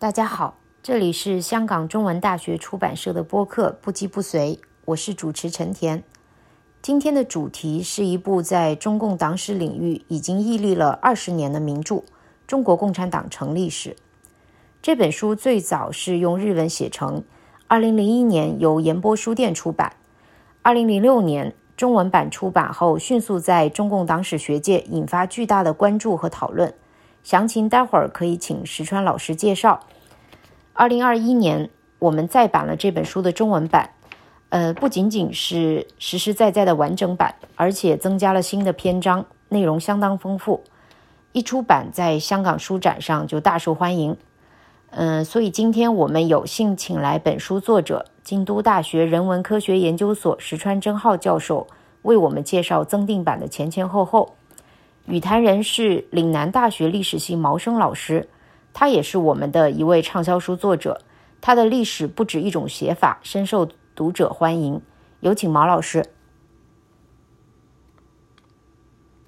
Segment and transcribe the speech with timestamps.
[0.00, 6.04] 大家好，这里是香港中文大学出版社的播客《不羁不随》，我是主持陈田。
[6.80, 11.96] 今天的主题是一部在中共党史领域已经屹立了二十年的名著
[12.46, 13.90] 《中国共产党成立史》。
[14.80, 17.24] 这本书最早是用日文写成，
[17.66, 19.96] 二零零一年由言波书店出版，
[20.62, 26.72] 二零零六年中文版出版后，迅速在中共党史学界引发巨大的关注和讨论。
[27.28, 29.80] 详情待会儿可以请石川老师介绍。
[30.72, 33.90] 二零二一年，我们再版了这本书的中文版，
[34.48, 40.64] 呃，不仅仅是实实在在的完整版，而且增加了新的篇章，内容相当丰富。
[41.32, 44.16] 一出版，在香港书展上就大受欢迎。
[44.88, 51.66] 嗯，所以今天我们有幸请来本书作者、京都大学人文科学研究所石川真浩教授，
[52.00, 54.37] 为我们介绍增订版的前前后后。
[55.08, 58.28] 语坛人是岭南大学历史系毛生老师，
[58.74, 61.00] 他也是我们的一位畅销书作者。
[61.40, 64.82] 他的历史不止一种写法，深受读者欢迎。
[65.20, 66.04] 有请毛老师。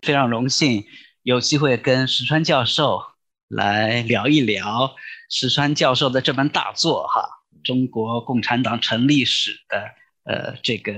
[0.03, 0.84] 非常荣幸
[1.22, 3.00] 有机会跟石川教授
[3.48, 4.94] 来聊一聊
[5.31, 7.22] 石川教授的这本大作哈，
[7.67, 9.84] 《中国共产党成立史》的
[10.25, 10.92] 呃这个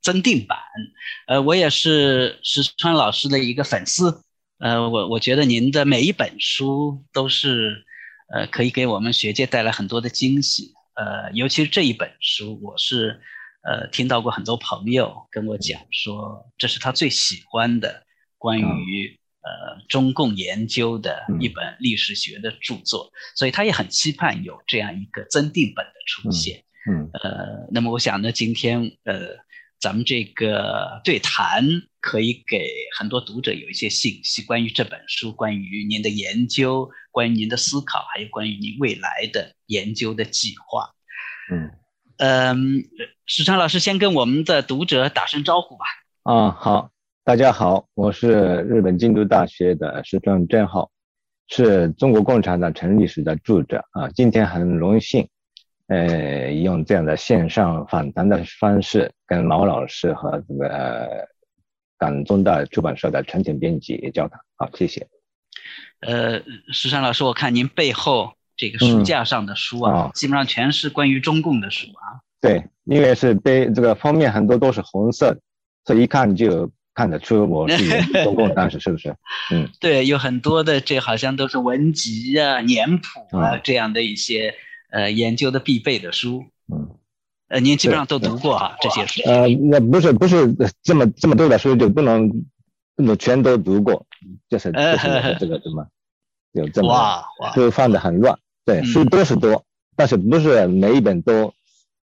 [0.00, 0.56] 增订版。
[1.26, 4.22] 呃，我也是石川老师的一个粉丝。
[4.58, 7.84] 呃，我我觉得您的每一本书都是，
[8.34, 10.74] 呃，可以给我们学界带来很多的惊喜。
[10.94, 13.20] 呃，尤其是这一本书，我是，
[13.62, 18.02] 呃，听到过很多朋友跟我讲说，这是他最喜欢的
[18.36, 26.64] 关于呃中共研究的一本历史学的著作，所以他也很期盼有这样一个增订本的出现。
[26.90, 29.36] 嗯，呃，那么我想呢，今天呃。
[29.80, 31.64] 咱们这个对谈
[32.00, 40.90] 可以给很多读者有一些信息，关于这本书，关于您的研究，关于您的思考，还有关于您未来的研究的计划。
[41.52, 41.70] 嗯
[42.18, 42.84] 嗯，
[43.26, 45.84] 石川老师先跟我们的读者打声招呼吧。
[46.24, 46.90] 啊，好，
[47.22, 48.28] 大家好，我是
[48.68, 50.90] 日本京都大学的石川正浩，
[51.46, 55.28] 是中国共产党成立史的著者啊，今天很荣幸。
[55.88, 61.26] 呃，用这样的线上访谈的方式跟毛老师和这个
[61.96, 65.08] 港中大出版社的陈景编辑也交谈，好，谢谢。
[66.00, 72.20] 呃，石山老师，我看您背后这个书架上的书啊，基本上全是关于中共的书啊。
[72.38, 75.38] 对，因为是背这个封面很多都是红色，
[75.86, 79.16] 所以一看就看得出我是中共当时是不是？
[79.52, 84.54] 嗯， 对，有很多的这好像都是文集啊、年谱啊这样的一些。
[84.90, 86.96] 呃，研究的必备的书，嗯，
[87.48, 89.20] 呃，您基本上都读过哈这些书。
[89.28, 92.30] 呃，那不是不是这么这么多的书就不能，
[92.96, 94.06] 不能全都读过，
[94.48, 95.86] 就是就是 这个什么，
[96.52, 97.22] 有这么
[97.54, 98.38] 就放的很乱。
[98.64, 99.62] 对，书多是多，
[99.94, 101.52] 但是不是每一本都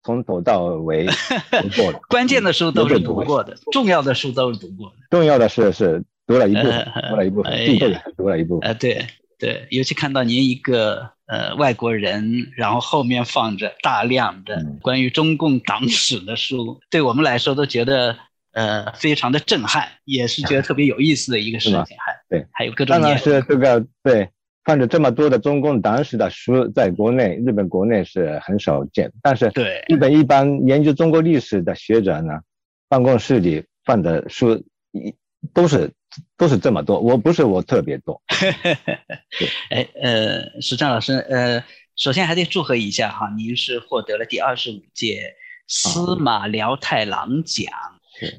[0.04, 2.00] 从头到尾读过的。
[2.08, 4.96] 关键的书都是读过的，重要的书都是读过的。
[5.10, 8.68] 重要的是是读了一部分， 读了一部分，必备读了一部分。
[8.68, 9.04] 呃，对
[9.36, 11.17] 对，尤其看到您一个。
[11.28, 18.16] 呃，外国人，然后后面放着大量的关于中共党史的书，对我们来说都觉得
[18.52, 21.96] 呃非常的震撼，也是觉得特别有意思的一个事情。
[21.98, 22.98] 还对，还有各种。
[22.98, 24.30] 当然是这个对，
[24.64, 29.12] 放着这么多的中共党史的书，在国内日本国内是很少见。
[29.20, 32.40] 但是对日本一般研究中国历史的学者呢，
[32.88, 35.14] 办公室里放的书一
[35.52, 35.92] 都是。
[36.36, 38.22] 都是这么多，我不是我特别多。
[39.70, 41.64] 哎，呃，石张老师，呃，
[41.96, 45.34] 首先还得祝贺一下哈，您是获得了第二十五届
[45.66, 47.72] 司马辽太郎奖。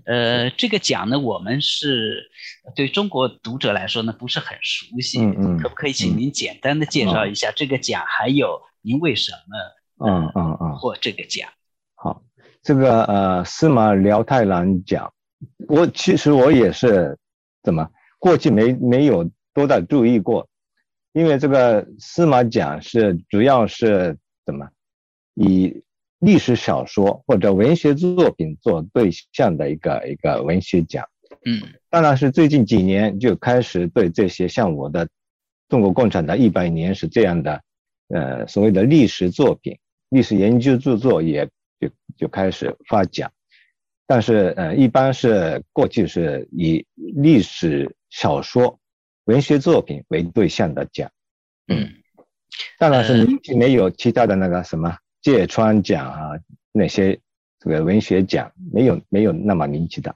[0.05, 2.29] 呃，这个奖呢，我们是
[2.75, 5.19] 对中国读者来说呢不是很熟悉。
[5.19, 5.57] 嗯嗯。
[5.59, 11.49] 可不可以请您简单的介绍一下这个奖，还有您为什么嗯嗯嗯获这个奖？
[11.95, 12.21] 好，
[12.63, 15.13] 这个呃司马辽太郎奖，
[15.67, 17.17] 我其实我也是。
[17.69, 17.87] 怎么？
[18.17, 20.49] 过去没没有多大注意过，
[21.13, 24.67] 因为这个司马奖是主要是怎么
[25.35, 25.83] 以
[26.17, 31.07] 历史小说或者文学作品做对象的一个一个文学奖。
[31.45, 31.61] 嗯，
[31.91, 35.05] 当然是最近几年就开始对这些像我的
[35.69, 37.61] 《中国共产党一百年》是这样的，
[38.07, 39.77] 呃，所谓的历史作品、
[40.09, 41.47] 历史研究著作也
[41.79, 41.87] 就
[42.17, 43.31] 就开始发奖。
[44.11, 48.79] 但是，呃，一般是过去是以历史小说、
[49.25, 51.07] 文学作品为对象的奖，
[51.67, 51.93] 嗯，
[52.79, 56.31] 当然是没有其他的那个什么芥川奖啊
[56.71, 57.19] 那些
[57.59, 60.15] 这个文学奖没有没有那么名气的，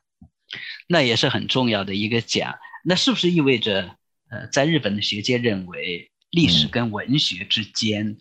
[0.88, 2.56] 那也是很重要的一个奖。
[2.84, 3.96] 那是不是意味着，
[4.32, 8.18] 呃，在日本的学界认为历史跟文学之间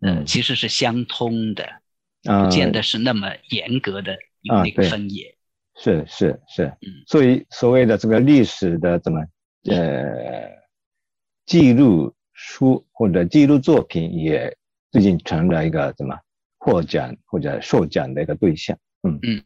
[0.00, 1.82] 呃，其实是相通的，
[2.22, 5.36] 不见得是那么严格的有那个分野。
[5.76, 6.70] 是是是，
[7.06, 9.20] 所以所谓的这个历史的怎么
[9.64, 10.50] 呃
[11.46, 14.54] 记录书或者记录作品，也
[14.90, 16.14] 最近成了一个怎么
[16.58, 18.76] 获奖或者受奖的一个对象。
[19.02, 19.42] 嗯嗯，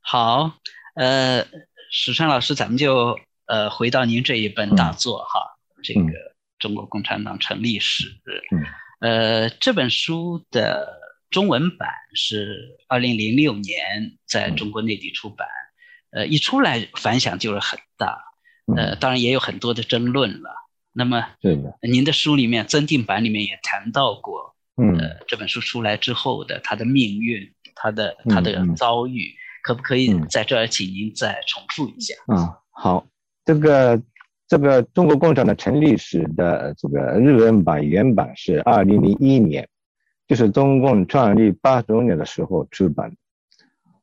[0.00, 0.52] 好，
[0.94, 1.44] 呃，
[1.90, 5.40] 史川老师，咱们就呃回到您这一本大作哈，
[5.82, 6.00] 这个
[6.60, 8.04] 《中国共产党成立史》。
[8.52, 8.64] 嗯，
[9.00, 15.46] 呃，这本书的中文版是二零零六年在中国内地出版。
[16.10, 18.16] 呃，一出来反响就是很大，
[18.76, 20.50] 呃，当然也有很多的争论了。
[20.92, 29.34] 那么，对的，您的书里面增订版里面也谈到过，呃，这本书出来之后的他的命运，他的他的遭遇，
[29.64, 32.14] 可不可以在这儿请您再重复一下？
[32.32, 33.04] 嗯，好，
[33.44, 34.00] 这个
[34.46, 39.68] 这个中国共产党成立史的这个日文版原版是二零零一年，
[40.26, 43.14] 就是中共创立八十周年的时候出版。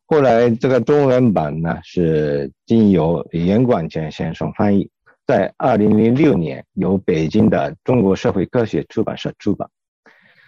[0.05, 4.89] 后来这个中文版呢是经由严广权先生翻译，
[5.25, 9.69] 在二零零六年由北京的中国社会科学出版社出版。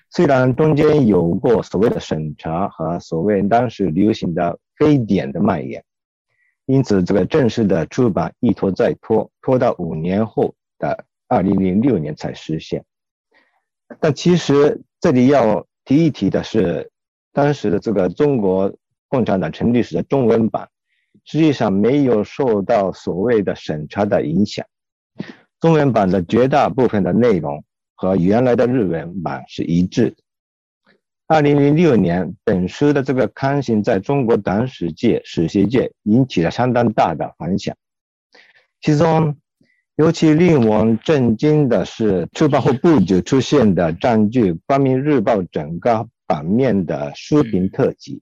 [0.09, 5.83] 虽然中间有过所谓的审查和所谓当时流行的非典的蔓延，
[6.65, 12.83] 因此这个正式的出版一拖再拖，拖到五年后的二零零六年才实现。
[13.99, 16.89] 但其实这里要提一提的是，
[17.33, 18.73] 当时的这个中国。
[19.09, 20.67] 共产党成立史的中文版，
[21.23, 24.65] 实际上没有受到所谓的审查的影响。
[25.59, 27.63] 中文版的绝大部分的内容
[27.93, 30.15] 和原来的日文版是一致的。
[31.27, 37.75] 二零零六年，本书的这个刊行在中国党史界、史学界引起了相当大的反响。
[38.81, 39.37] 其中，
[39.95, 48.19] 尤其令我震惊的是，出版后不久出现的占据《光明日报》整个版面的书评特辑。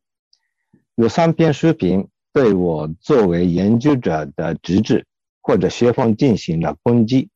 [0.95, 5.01] 有三篇书评对我作为研究者的职责
[5.41, 7.29] 或者学风进行了攻击。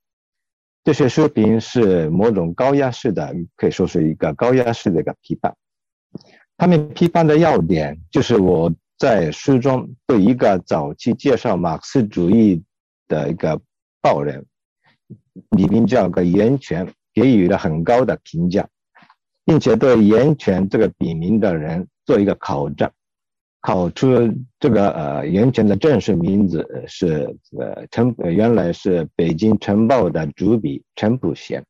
[0.83, 5.55] 这些书评是某种高压式的，可以说是一个高压式的一个批判。
[6.57, 12.61] 他们批判的要点就是我在书中对一个早期介绍马克思主义
[13.07, 13.61] 的一个
[14.05, 14.45] 报人，
[15.57, 18.67] 李名叫个袁泉，给予了很高的评价，
[19.43, 22.87] 并且对袁泉这个笔名的人做一个考证。
[23.61, 31.65] 考出这个呃袁泉的正式名字是呃陈，原来是北京晨报的主笔陈普贤，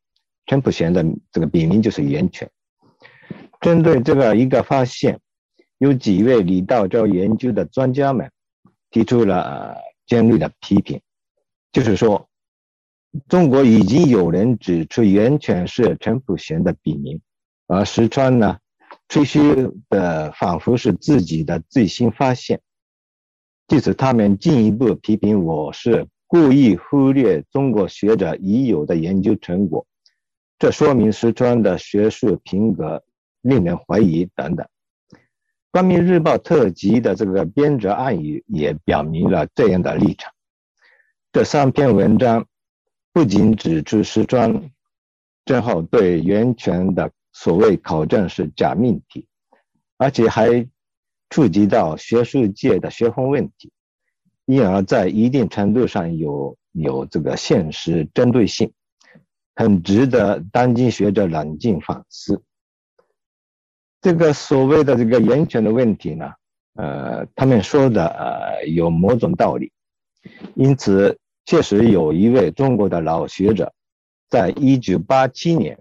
[0.46, 2.50] 陈普贤的这个笔名就是袁泉。
[3.62, 5.22] 针对这个一个发现，
[5.78, 8.30] 有几位李道昭研究的专家们
[8.92, 11.00] 提出了尖锐的批评，
[11.76, 12.30] 就是说
[13.28, 17.20] 中国已经有人指出袁泉是陈普贤的笔名，
[17.68, 18.60] 而石川呢？
[19.10, 22.62] 吹嘘的仿佛是自己的最新发现，
[23.68, 29.86] 即使他们进一步批评我是故意忽略中国学者已有的研究成果，
[30.58, 33.04] 这说明石川的学术品格
[33.42, 34.66] 令人怀疑等等。
[35.72, 40.32] 《光明日报》特辑的这个编者暗语也表明了这样的立场。
[41.36, 42.48] 这三篇文章
[43.12, 44.72] 不仅指出石川
[45.44, 47.12] 正好对源泉的。
[47.34, 49.28] 所谓考证是假命题，
[49.98, 50.66] 而且还
[51.30, 53.70] 触及到学术界的学风问题，
[54.46, 58.72] 因而，在一定程度上有有这个现实针对性，
[59.58, 62.42] 很值得当今学者冷静反思。
[64.00, 66.32] 这个所谓的这个源泉的问题呢，
[66.76, 69.74] 呃，他们说的呃有某种道理，
[70.54, 73.74] 因此确实有一位中国的老学者，
[74.30, 75.80] 在一九八七年。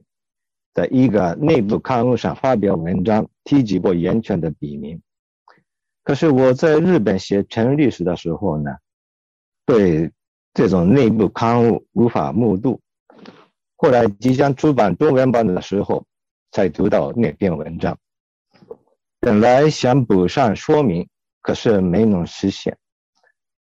[0.74, 5.00] 在一个内部刊物上发表文章，提及过岩泉的笔名。
[6.02, 8.72] 可是我在日本写成历史的时候呢，
[9.64, 10.10] 对
[10.52, 12.80] 这种内部刊物无法目睹。
[13.76, 16.04] 后来即将出版中文版的时候，
[16.50, 17.96] 才读到那篇文章。
[19.20, 21.08] 本来想补上说明，
[21.40, 22.76] 可是没能实现。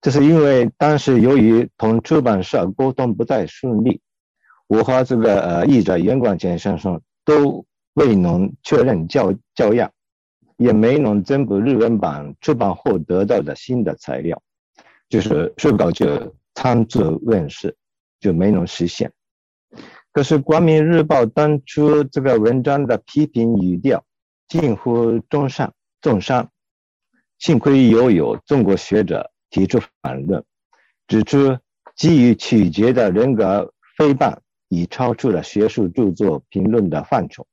[0.05, 4.03] 这是因为当时由于同出版社沟通不太顺利。
[4.67, 9.91] 我和这个呃译者袁广权先生都未能确认校校样，
[10.59, 14.43] 也没能增补日文版出版后得到的新的材料，
[15.09, 17.75] 就是书稿就仓促问世，
[18.21, 19.11] 就没能实现。
[20.13, 24.05] 可是《光明日报》当初这个文章的批评语调
[24.49, 26.51] 近乎中上重伤，
[27.39, 30.45] 幸亏又有中国学者提出反论，
[31.07, 31.57] 指出
[31.95, 34.37] 基于曲解的人格诽谤。
[34.69, 37.47] 已超出了学术著作评论的范畴，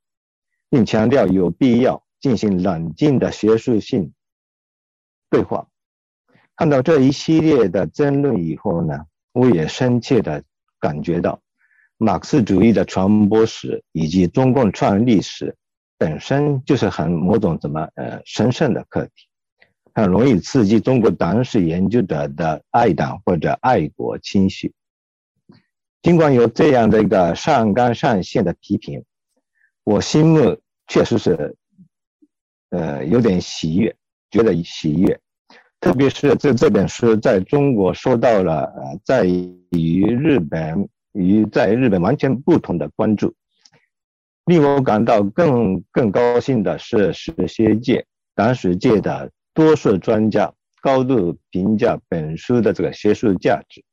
[0.68, 4.12] 并强调有必要进行冷静的学术性
[5.30, 5.68] 对话。
[6.56, 10.42] 看到这一系列的争论以后呢，我也深切的
[10.80, 11.40] 感觉到，
[11.96, 15.54] 马克思主义的传播史以及中共创立史
[15.98, 19.28] 本身就是很某种怎么呃神圣的课题，
[19.94, 24.72] 很容易刺激中国党史研究者的爱党或者爱国情绪。
[26.02, 29.04] 尽管有这样的一个上纲上线的批评。
[29.84, 31.56] 我心目确实是，
[32.70, 33.94] 呃，有点喜悦，
[34.30, 35.20] 觉得喜悦，
[35.80, 43.34] 特别是这这本书在中国受到了呃，在与日本与在日本完全不同的关注。
[44.44, 53.84] 令我感到更更高兴的是，史学界、党史界的多数专家高度评价本书的这个学术价值，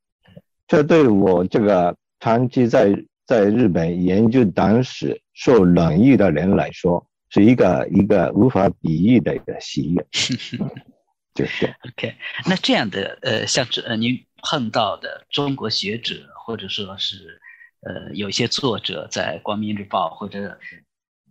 [0.68, 2.94] 这对我这个长期在
[3.26, 5.22] 在日本研究党史。
[5.42, 10.06] 受冷遇的人来说，是一个一个无法比喻的一个喜悦，
[11.34, 12.14] 就是 OK。
[12.46, 17.40] 那这样的呃，像这呃，您碰到的中国学者，或者说是
[17.84, 20.60] 呃，有些作者在《光明日报》或者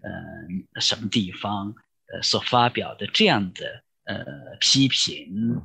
[0.01, 1.75] 呃什么地方
[2.11, 4.25] 呃所发表的这样的呃
[4.59, 5.63] 批评，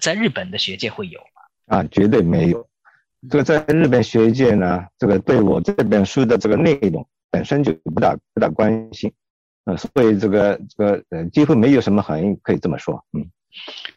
[0.00, 1.78] 在日本的学界会有吗？
[1.78, 2.68] 啊，绝对没有。
[3.30, 7.04] 这个在日本学界呢，这个对我这本书的这个内容。
[7.28, 9.12] 本身就不大不大关心，
[9.64, 13.28] 呃，所以这个这个呃几乎没有什么反应，可以这么说，嗯。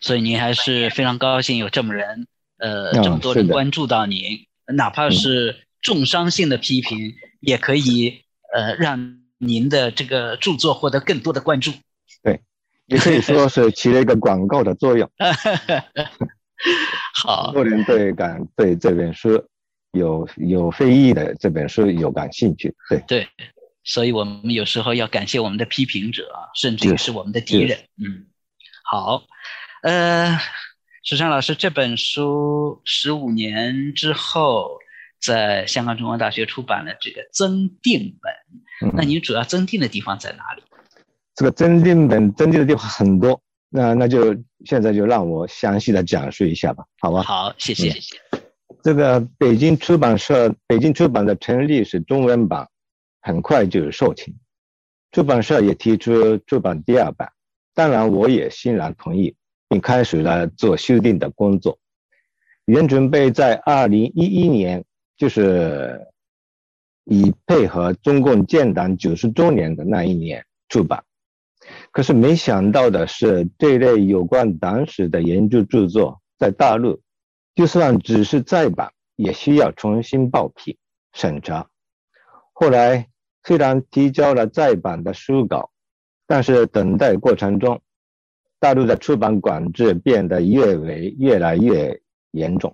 [0.02, 2.28] 所以您还是非常高兴有这么人，
[2.58, 11.72] 呃，这么多人关注到您，哪怕是重伤性的批评，也可以呃让您的这个著作获得更多的关注。
[12.22, 12.42] 对，
[12.90, 15.10] 也可以说是起了一个广告的作用。
[17.14, 19.46] 好，多人对感对这本书。
[19.94, 23.28] 有有非议的这本书有感兴趣，对对，
[23.84, 27.80] 所以我们有时候要感谢我们的批评者，甚至于是我们的敌人。
[27.98, 28.28] 嗯，
[28.84, 29.24] 好，
[29.82, 30.38] 呃，
[31.04, 34.78] 石川老师这本书十五年之后
[35.20, 40.62] 在香港中文大学出版了这个增订本，那您主要增订的地方在哪里？
[41.40, 47.24] 这个增订本增订的地方很多，那那就现在就让我详细的讲述一下吧，好吧？
[47.24, 47.96] 好，谢谢。
[48.84, 52.68] 这个北京出版社，北京出版的成立是中文版，
[53.22, 54.34] 很快就售罄，
[55.14, 57.32] 出版社也提出出版第二版，
[57.74, 59.34] 当然我也欣然同意，
[59.70, 61.80] 并开始了做修订的工作。
[62.66, 64.84] 原准备在二零一一年，
[65.16, 66.06] 就是
[67.06, 71.02] 以配合中共建党九十周年的那一年出版，
[71.92, 77.02] 可是没想到的是，这类有关党史的研究著作在大陆。
[77.56, 80.78] 就算只是再版，也需要重新报批
[81.14, 81.68] 审查。
[82.54, 83.08] 后来
[83.44, 85.70] 虽然提交了再版的书稿，
[86.26, 87.82] 但是等待过程中，
[88.60, 92.00] 大陆的出版管制变得越为越来越
[92.32, 92.74] 严重，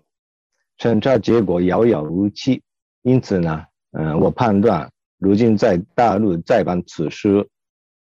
[0.78, 2.62] 审查结果遥遥无期。
[3.02, 7.48] 因此呢，嗯，我判断如今在大陆再版此书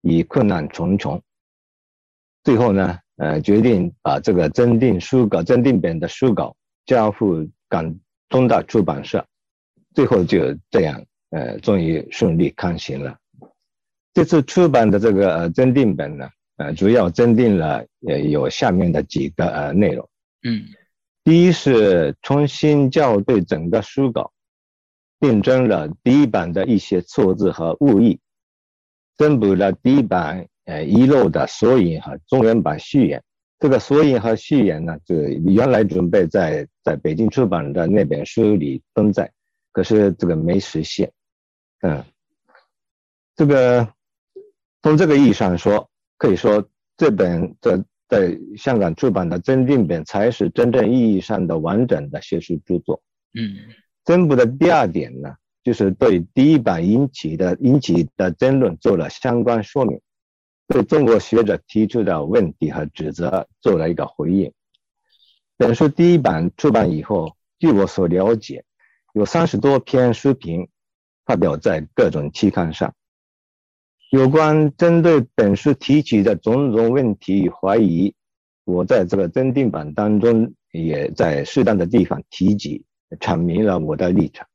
[0.04, 1.22] 已困难重重。
[2.44, 6.56] 最后呢，呃，决定把这个增订书稿、增订本的书稿。
[6.86, 9.26] 交付港中大出版社，
[9.96, 13.18] 最后就这样，呃，终于顺利刊行了。
[14.14, 20.10] 这次出版的这个增订本呢，呃，主要增订了呃有下面的几个呃内容。
[20.46, 20.62] 嗯，
[21.24, 24.34] 第一是重新校对整个书稿，
[25.22, 28.20] 订正了第一版的一些错字和误译，
[29.18, 33.24] 增补了第一版呃遗漏的索引和中文版序言。
[33.60, 39.32] 这个索引和序言呢，就原来准备在在北京出版的那本书里登载，
[39.72, 41.10] 可是这个没实现。
[41.80, 42.04] 嗯，
[43.38, 43.88] 这个
[44.82, 46.68] 从这个意义上说，可以说
[46.98, 53.02] 这本在在香港出版的增订本才是真正意义上的完整的学术著作。
[53.34, 53.56] 嗯，
[54.04, 60.00] 增补的第二点呢，就是对第一版引起的引起的争论做了相关说明。
[60.68, 64.52] 对中国学者提出的问题和指责做了一个回应。
[65.58, 68.64] 本书第一版出版以后，据我所了解，
[69.14, 70.68] 有三十多篇书评
[71.26, 72.94] 发表在各种期刊上。
[74.10, 78.14] 有关针对本书提起的种种问题与怀疑，
[78.64, 82.84] 我在这个增订版当中也在适当的地方提及，
[83.20, 84.48] 阐明了我的立场。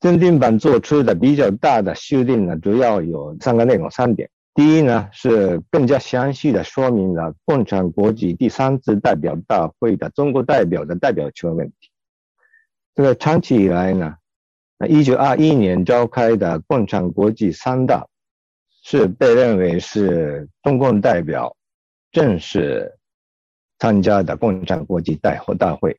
[0.00, 4.28] 增订版做出的比较大的修订呢，主要有三个内容，三点。
[4.54, 11.90] 第一呢，是更加详细的说明了共产国际第三次代表大会的中国代表的代表权问题。
[12.94, 14.16] 这个长期以来呢，
[14.88, 18.06] 一九二一年召开的共产国际三大
[18.82, 21.54] 是被认为是中共代表
[22.10, 22.98] 正式
[23.78, 25.96] 参加的共产国际代会大会，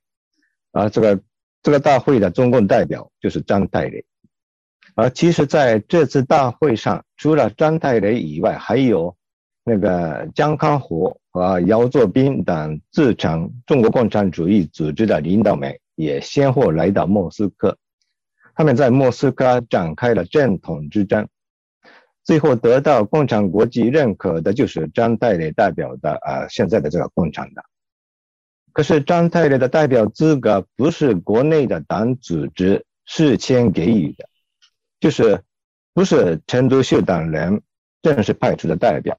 [0.71, 1.19] 而这个
[1.63, 4.03] 这个大会的中共代表就是张太雷。
[4.95, 9.15] 而其实在这次大会上，除了张太雷以外，还有
[9.63, 17.77] 那个江康湖和姚作斌等自称中国共产主义组织的领导们也先后来到莫斯科。
[18.53, 21.27] 他们在莫斯科展开了正统之争，
[22.25, 27.63] 最后得到共产国际认可的就是张太雷代表的啊现在的这个共产党。
[28.73, 34.27] 可是张太雷的代表资格不是国内的党组织事先给予的。
[34.99, 35.41] 就是
[35.93, 37.61] 不是陈独秀等人
[38.03, 39.17] 正式派出的代表。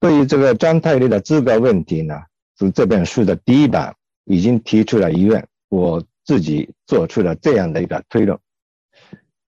[0.00, 2.22] 对于这个张太雷的资格问题呢，
[2.56, 8.38] 从这本书的第一版已经提出了疑问，我自己做出了这样的一个推论：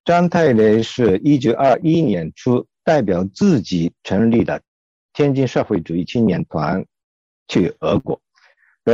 [0.05, 4.61] 张太雷是一九二一年初代表自己成立的
[5.11, 6.85] 天津社会主义青年团
[7.47, 8.21] 去俄国。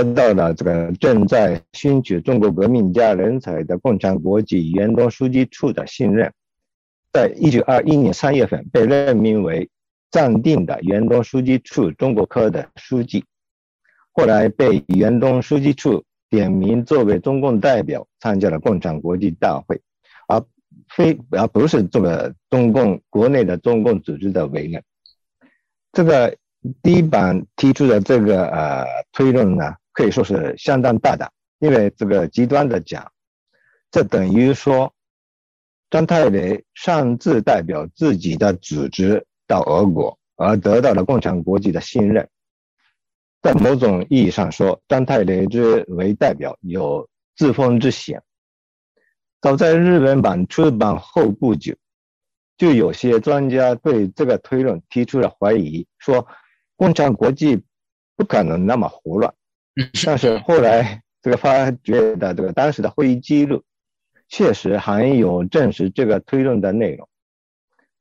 [0.03, 6.33] 得到了这个正在兴取中国革命家人才的共产国际原东书记处的信任，
[7.13, 9.69] 在一九二一年三月份被任命为
[10.11, 13.23] 暂定的原东书记处中国科的书记，
[14.11, 19.79] 后来被原东书记处点名作为中共代表参加了共产国际大会，
[20.27, 20.43] 而
[20.89, 24.83] 非而不是这个中共国内的中共组织的委任。
[25.93, 26.35] 这个
[26.83, 29.73] 第一版提出的这个呃推论呢？
[29.95, 33.11] 可以说是相当大胆，因为这个极端的讲，
[33.89, 34.93] 这等于说
[35.89, 42.29] 张太雷擅自代表自己的组织到俄国，而得到了共产国际的信任。
[43.41, 48.21] 在某种意义上说，张太雷之为代表有自封之嫌。
[49.39, 51.73] 早在日本版出版后不久，
[52.57, 56.27] 就有些专家对这个推论提出了怀疑，说
[56.75, 57.63] 共产国际
[58.17, 59.33] 不可能那么胡乱。
[60.05, 63.63] 但是后来这个发掘的这个当时的会议记录，
[64.29, 67.07] 确实含有证实这个推论的内容，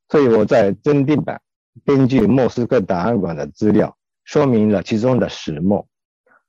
[0.09, 1.41] 所以我在增订版
[1.85, 5.87] 根据莫斯科档案馆的资料说明了其中的始末，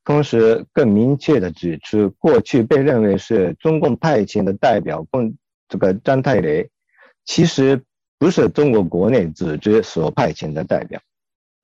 [0.04, 5.36] 同时更明确的指出，过去被认为是中共派遣的代表共
[5.68, 6.70] 这个张太雷，
[7.24, 7.82] 其实
[8.18, 11.00] 不是中国国内组织所派遣的代表。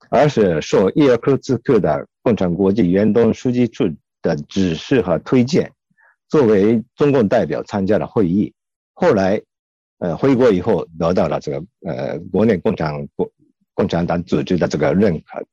[0.09, 3.83] 而是受叶尔库茨克的共产国际原东书记处
[4.21, 5.71] 的指示和推荐，
[6.29, 8.53] 作为中共代表参加了会议。
[8.93, 9.41] 后来，
[9.99, 13.29] 呃，回国以后得到了这个呃国内共产国
[13.73, 15.45] 共产党组织的这个认可。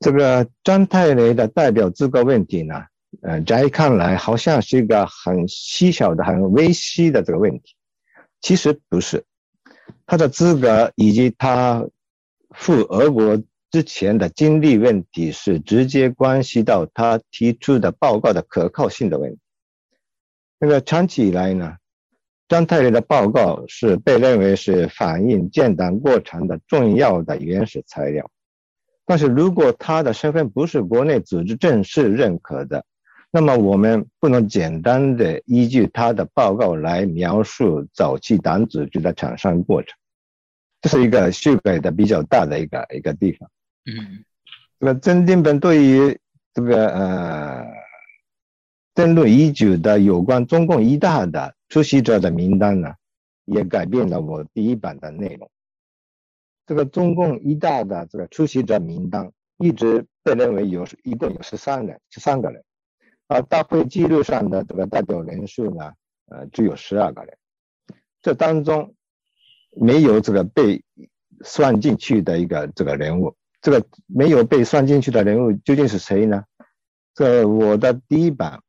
[0.00, 2.84] 这个张太雷的代表资格问题呢，
[3.22, 7.74] 呃，在看来好像是一个很细小的、很微细的这个问题，
[8.40, 9.24] 其实不是，
[10.04, 11.84] 他的资格以及他。
[12.54, 13.42] 赴俄国
[13.72, 19.40] 之前的经历问题是直接关系到他提出的报告的可靠性的问题。
[20.58, 21.76] 那个长期以来呢，
[22.48, 28.30] 张太雷的报告是被认为是反映建党过程的重要的原始材料。
[29.06, 32.84] 但是如果他的身份不是国内组织正式认可的，
[33.30, 39.96] 那么我们不能简单的依据他的报告来描述早期党组织的产生过程。
[40.82, 43.50] 这是一个修改的比较大的一个一个地方。
[43.84, 44.24] 嗯，
[44.78, 46.18] 这个增订本对于
[46.52, 47.66] 这个呃
[48.94, 52.94] 争论已久的有关中共一大的出席者的名单呢，
[53.44, 55.50] 也改变了我第一版的内容。
[56.66, 62.62] 这个中共一大的这个出席者名单一直被认为有一共有十三人，十三个人，
[63.28, 65.92] 而大会记录上的这个代表人数呢，
[66.26, 67.36] 呃，只有十二个人。
[68.20, 68.94] 这当中。
[69.74, 70.84] 没有这个被
[71.42, 76.44] 算进去的一个这个人物，这个没有被算进去的人物究竟是谁呢？
[77.14, 78.60] 这我的第一版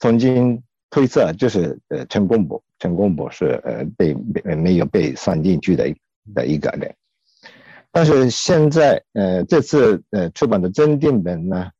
[0.00, 4.12] 曾经推测就是呃陈公博，陈公博是呃被
[4.54, 5.94] 没有被算进去的
[6.34, 6.94] 的一个人，
[7.90, 11.70] 但是现在呃这次呃出版的增订本呢，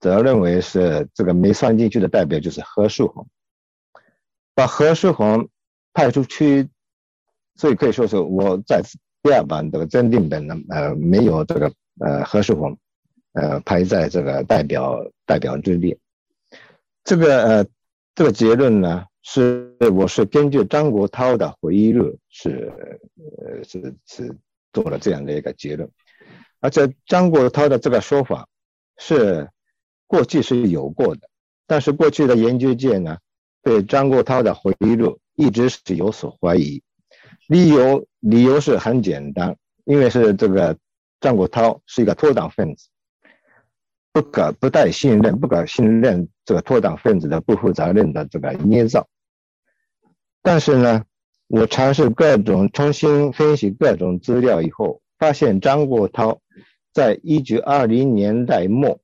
[0.00, 3.28] 则认为是这个没算进去的代表就是何树红，
[4.54, 5.48] 把何树红
[5.92, 6.68] 派出去。
[7.56, 8.80] 所以可以说是我在
[9.20, 11.68] 第二版这个增订本呢，呃，没有这个
[12.00, 12.76] 呃何世红，
[13.32, 15.96] 呃排在这个代表代表之列。
[17.04, 17.66] 这个呃
[18.14, 22.72] 这个结论呢，是我是根据张国焘的回忆录是
[23.38, 24.36] 呃是是
[24.72, 25.90] 做了这样的一个结论，
[26.60, 28.48] 而且张国焘的这个说法
[28.96, 29.48] 是
[30.06, 31.28] 过去是有过的，
[31.66, 33.18] 但是过去的研究界呢，
[33.62, 36.82] 对张国焘的回忆录一直是有所怀疑。
[37.46, 40.76] 理由理由是很简单，因为是这个
[41.20, 42.88] 张国焘是一个脱党分子，
[44.12, 49.08] 不可不带信任，不可信任这个脱党分子的不负责任的这个捏造。
[50.42, 51.04] 但是呢，
[51.48, 56.38] 我尝试各种重新分析各种资料以后，发现张国焘
[56.92, 59.00] 在一九二零年代末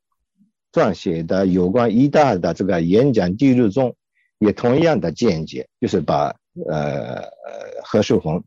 [0.73, 3.95] 撰写的有关一大的这个演讲记录中，
[4.39, 6.35] 也同样的见解，就是把
[6.69, 7.23] 呃
[7.85, 8.45] 何寿红。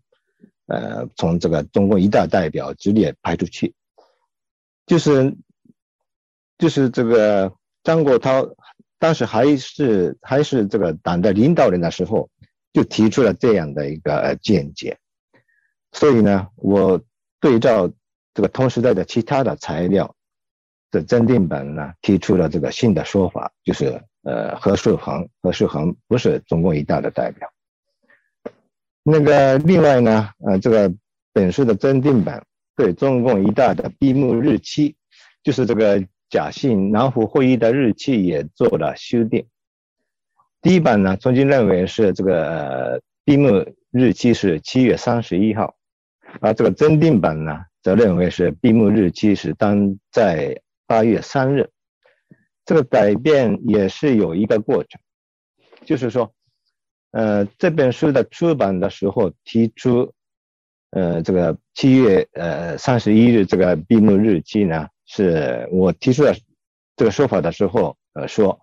[0.68, 3.74] 呃，从这个中共一大代表直列排出去，
[4.86, 5.36] 就是
[6.58, 7.54] 就是这个
[7.84, 8.54] 张国焘
[9.00, 12.30] 当时还是还是这个党的领导人的时候，
[12.74, 14.98] 就提出了这样的一个见解。
[15.94, 17.02] 所以呢，我
[17.40, 17.90] 对照
[18.34, 20.16] 这个同时代的其他的材料
[20.92, 27.50] 的增订本呢，提出了这个新的说法，就是呃，何寿恒何寿恒不是中共一大的代表。
[29.10, 30.94] 那个另外呢，呃，这个
[31.32, 34.98] 本书的增订版对中共一大的闭幕日期，
[35.42, 39.48] 就是这个假信南湖会议的日期也做了修订。
[40.62, 45.78] 第一版呢，曾经认为是这个闭幕日期是七月三十一号，
[46.42, 51.70] 而这个增订版呢，则认为是闭幕日期是当在八月三日。
[52.66, 55.00] 这个改变也是有一个过程，
[55.86, 56.34] 就是说。
[57.12, 60.14] 呃，这本书的出版的时候提出，
[60.92, 66.36] 呃，这个七月呃三十一日这个闭幕日期呢，是我提出了
[66.96, 68.60] 这个说法的时候，呃，说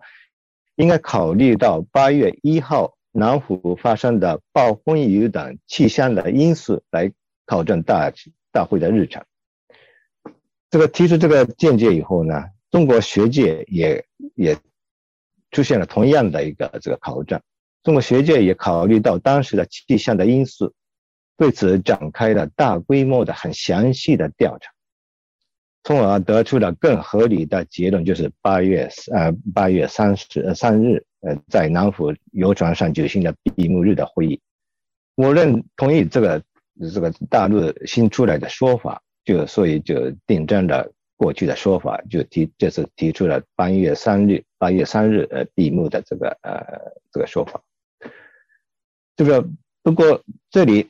[0.75, 7.11] 应该考虑到八月一号南湖发生的暴风雨等气象的因素来
[7.45, 8.13] 考证大
[8.51, 9.23] 大会的日程。
[10.69, 14.05] 这个提出这个见解以后呢，中国学界也
[14.35, 14.57] 也
[15.51, 17.41] 出现了同样的一个这个考证。
[17.85, 20.73] 中国学界也考虑到当时的气象的因素，
[21.37, 24.71] 对此展开了大规模的、很详细的调查，
[25.83, 34.41] 从而得出了更合理的结论，就是八月呃八月三十三日呃在南湖游船上举行的闭幕日的会议。
[35.13, 36.41] 我认同意这个
[36.91, 46.65] 这个大陆新出来的说法，就所以就订正了过去的说法，就提这次提出了八月三日八月三日呃闭幕的这个呃
[47.13, 47.61] 这个说法。
[49.15, 49.47] 这个
[49.81, 50.89] 不过这里，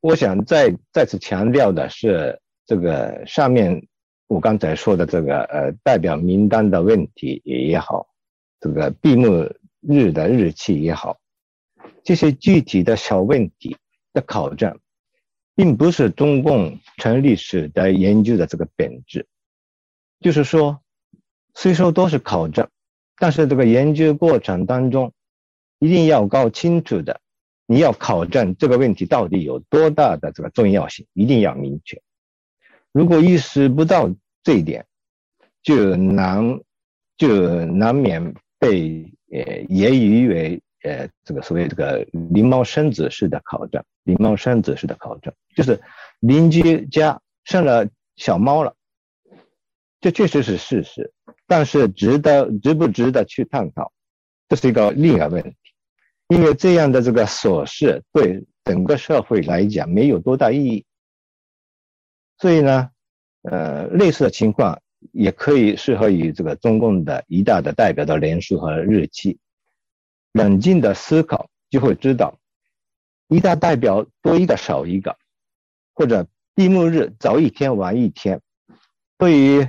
[0.00, 3.88] 我想再再次强调的是，这个上面
[4.28, 8.06] 我刚才说的这个呃代表名单的问题也好，
[8.60, 11.18] 这个闭幕日的日期也好，
[12.04, 13.76] 这些具体的小问题
[14.12, 14.78] 的考证，
[15.54, 19.26] 并不是中共成立史的研究的这个本质。
[20.20, 20.80] 就是说，
[21.54, 22.68] 虽说都是考证，
[23.16, 25.12] 但是这个研究过程当中，
[25.78, 27.20] 一定要搞清楚的。
[27.66, 32.00] 你要考证这个问题到底有多大的这个重要性，一定要明确。
[32.92, 34.08] 如果意识不到
[34.42, 34.86] 这一点，
[35.62, 36.60] 就难
[37.16, 45.80] 就难免被呃言语为呃这个所谓这个狸猫生子式的考证，狸猫生子式的考证，就是
[46.20, 48.74] 邻居家生了小猫了，
[50.00, 51.12] 这确实是事实，
[51.48, 53.92] 但是值得值不值得去探讨，
[54.48, 55.56] 这是一个另一个问题。
[56.28, 60.84] 因为这样的这个琐事对整个社会来讲没有多大意义，
[62.38, 62.90] 所以呢，
[63.42, 64.76] 呃，类似的情况
[65.12, 69.38] 也可以适合于这个中共的一大的代表的人数和日期。
[70.32, 72.36] 冷静的思考就会知道，
[73.28, 75.16] 一大代表多一个少一个，
[75.94, 78.40] 或者闭幕日早一天晚一天，
[79.16, 79.60] 对于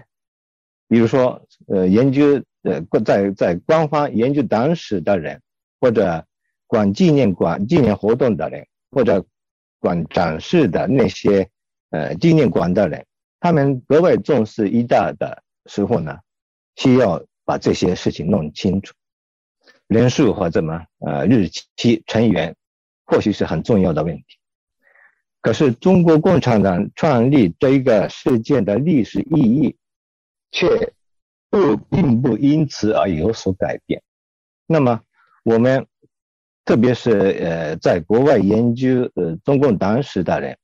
[0.87, 5.39] 比如说呃研究呃在在官方研究党史的人
[5.79, 6.25] 或者。
[6.67, 9.25] 管纪念馆、纪念活动的人，或者
[9.79, 11.49] 管展示的那些
[11.91, 13.05] 呃纪念馆的人，
[13.39, 16.19] 他们格外重视一大的时候呢，
[16.75, 18.93] 需要把这些事情弄清楚，
[19.87, 22.53] 人数或怎么呃日期、成员，
[23.05, 24.25] 或许是很重要的问题。
[25.39, 29.77] 可是中国共产党创立这一个事件的历史意义，
[30.51, 30.91] 却
[31.49, 34.03] 不并不因此而有所改变。
[34.65, 35.01] 那么
[35.45, 35.87] 我们。
[36.67, 40.57] 特别是呃，在国外研究呃中共党史的人，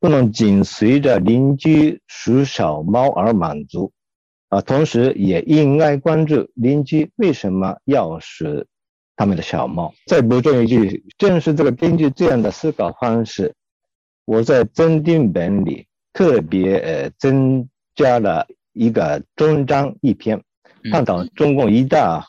[0.00, 3.92] 不能紧随着邻居数小猫而满足，
[4.48, 8.64] 啊，同时也应该关注邻居为什么要数
[9.14, 9.92] 他们的小猫。
[10.06, 13.52] 再补充一句，正是这个根据这样的思考方式，
[14.24, 20.42] 我在增订本里特别呃增加了一个中章一篇，
[20.90, 22.24] 探讨中共一大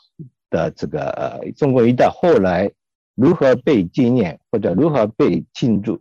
[0.50, 2.70] 的这个呃中共一大后来。
[3.18, 6.00] 如何被纪念或者如何被庆祝？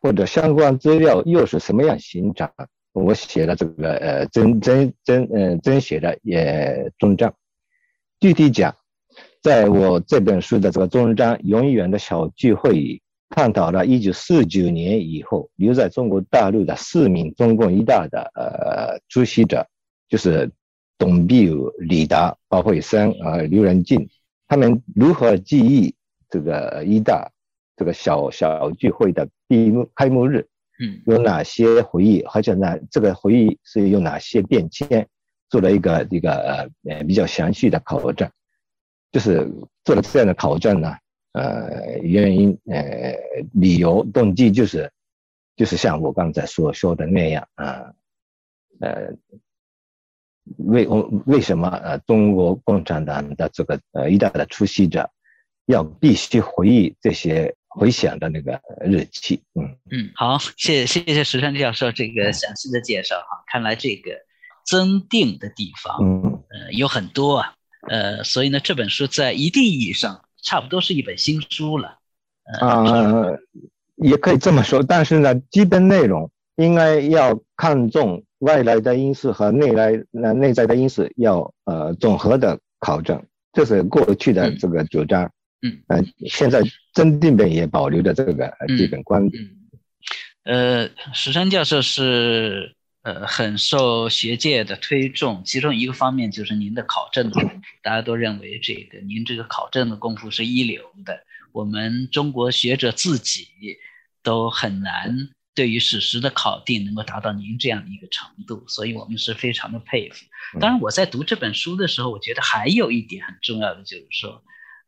[0.00, 2.48] 或者相关资料又是什么样形成？
[2.92, 7.34] 我写了这个呃真真真呃真写的也终章。
[8.20, 8.76] 具体讲，
[9.40, 13.00] 在我这本书的这个终章《永远的小聚会议》，
[13.34, 19.66] 探讨了1949年以后留在中国大陆的四名中共一大的呃出席者，
[20.08, 20.50] 就是
[20.98, 24.08] 董必武、李达、包惠僧啊、刘仁静，
[24.46, 25.94] 他们如何记忆
[26.32, 27.30] 这个一大
[27.76, 30.48] 这个小小聚会的闭幕开幕日。
[30.80, 32.22] 嗯，有哪些回忆？
[32.22, 35.06] 而且呢，这个回忆是有哪些变迁？
[35.50, 38.26] 做了一个一个呃呃比较详细的考证，
[39.12, 39.46] 就是
[39.84, 40.96] 做了这样的考证呢，
[41.32, 43.14] 呃，原因呃
[43.52, 44.90] 理由动机就是
[45.54, 47.92] 就是像我刚才所说的那样啊，
[48.80, 49.12] 呃，
[50.56, 55.10] 为我为什么呃中国共产党的这个呃一代的出席者
[55.66, 57.54] 要必须回忆这些？
[57.74, 64.10] 回想的那个日期，嗯嗯，好，谢谢谢谢石川教授这个详细的介绍哈，看来这个
[64.66, 67.54] 增订的地方，嗯呃有很多啊，
[67.88, 71.98] 呃，所以呢这本书在一定意义上差不多是一本新书了，
[72.60, 72.84] 啊，
[73.96, 85.24] 也可以这么说，但是呢，基本内容应该要看重外来的因素和内来那内在的因素要呃总和的考证，这是过去的这个主张。
[85.24, 85.32] 嗯
[85.86, 86.60] 呃，现在
[86.92, 89.48] 真定本也保留着这个基本观点。
[90.42, 101.20] 呃，石川教授是呃很受学界的推崇，其中一个方面就是您的考证功夫，大家都认为这个您这个考证的功夫是一流的。
[101.52, 103.46] 我们中国学者自己
[104.24, 105.16] 都很难
[105.54, 110.24] 对于史实的考定能够达到您这样的一个程度，所以我们是非常的佩服。
[110.58, 114.42] 当然，我在读这本书的时候，我觉得还有一点很重要的就是说。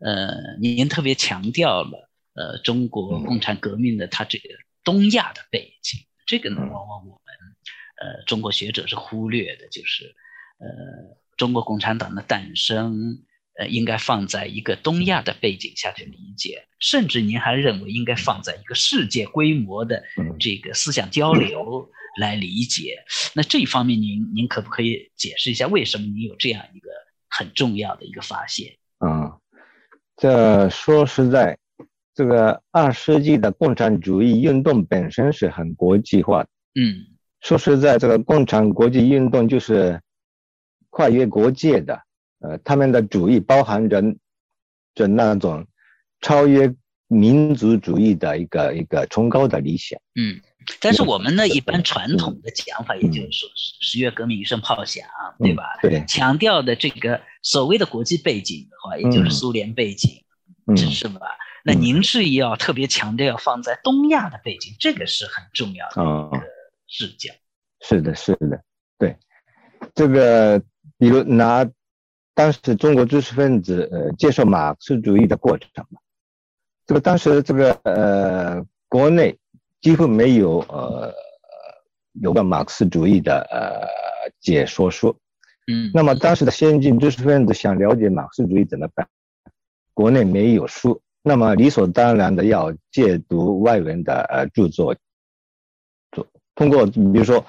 [0.05, 4.51] 呃，您特别强调了呃中国共产革命的它这个
[4.85, 7.35] 东亚的背景，这个呢往往我们
[8.03, 10.15] 呃中国学者是忽略的，就是
[10.59, 10.67] 呃
[11.39, 13.25] 中国共产党的诞生
[13.59, 20.05] 呃应该放在一个东亚的背景下去理解，甚至您还认为应该放在一个世界规模的
[20.39, 21.91] 这个思想交流
[22.21, 23.03] 来理解。
[23.33, 26.91] 那这一方面，您您可不可以解释一下为什么您有这样一个
[27.31, 28.77] 很重要的一个发现？
[30.17, 30.19] 啊。
[30.19, 31.59] 这说实在，
[32.15, 36.49] 这个二世纪的共产主义运动本身是很国际化的。
[36.75, 37.05] 嗯，
[37.41, 40.01] 说实在，这个共产国际运动就是
[40.91, 42.01] 跨越国界的。
[42.41, 44.03] 呃，他们的主义包含着
[44.95, 45.67] 着那种
[46.21, 46.75] 超越
[47.15, 49.99] 民族主义的一个一个崇高的理想。
[50.15, 50.41] 嗯，
[50.81, 55.07] 但是我们呢，一般传统的讲法，也就是说，十月革命一声炮响，
[55.39, 55.65] 对吧？
[55.81, 58.99] 对，强调的这个所谓的国际背景的话。
[58.99, 60.23] 也就是苏联背景，
[60.77, 61.21] 是吧？
[61.65, 66.47] 那您是要特别强调要放在东亚的背景，这个是很重要的一个
[66.87, 67.33] 视角。
[67.81, 68.63] 是的，是的，
[68.99, 69.17] 对。
[69.95, 70.63] 这个，
[70.99, 71.67] 比如拿
[72.35, 76.01] 当时中国知识分子呃接受马克思主义的过程嘛，
[76.87, 79.39] 这个当时这个呃国内
[79.81, 81.13] 几乎没有呃
[82.21, 83.89] 有个马克思主义的呃
[84.41, 85.17] 解说书。
[85.67, 89.09] 嗯，那么当时的先进知识分子想了解马克思主义怎么办？
[89.95, 94.95] 国内没有书，那么理所当然的要借读外文的呃著作，
[96.13, 97.43] 做通过比如说，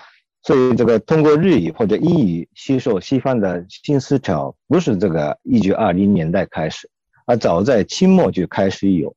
[0.43, 6.89] 所以这个通过日语或者英语吸收西方的新思潮，不是这个一九二零年代开始，
[7.25, 9.13] 而早在清末就开始有，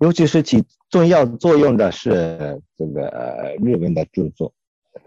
[0.00, 4.52] 尤其是起重要作用的是这个日文的著作，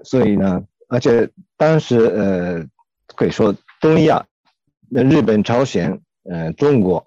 [0.03, 2.65] 所以呢，而且当时呃。
[3.15, 4.25] 可以说，东亚、
[4.89, 7.05] 那日本、朝鲜、呃，中国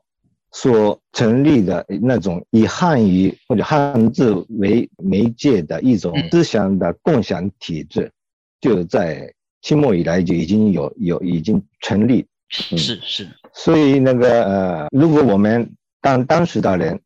[0.52, 8.12] 所成立的那种以汉语或者汉字为媒介的一种思想的共享体制，
[8.60, 12.24] 就在清末以来就已经有有已经成立。
[12.50, 13.26] 是是。
[13.52, 15.68] 所以那个呃，如果我们
[16.00, 17.00] 当当时的人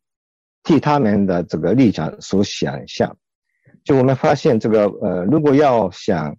[0.63, 3.17] 替他们的这个立场所想象，
[3.83, 6.35] 就我们发现这个呃，如果要想。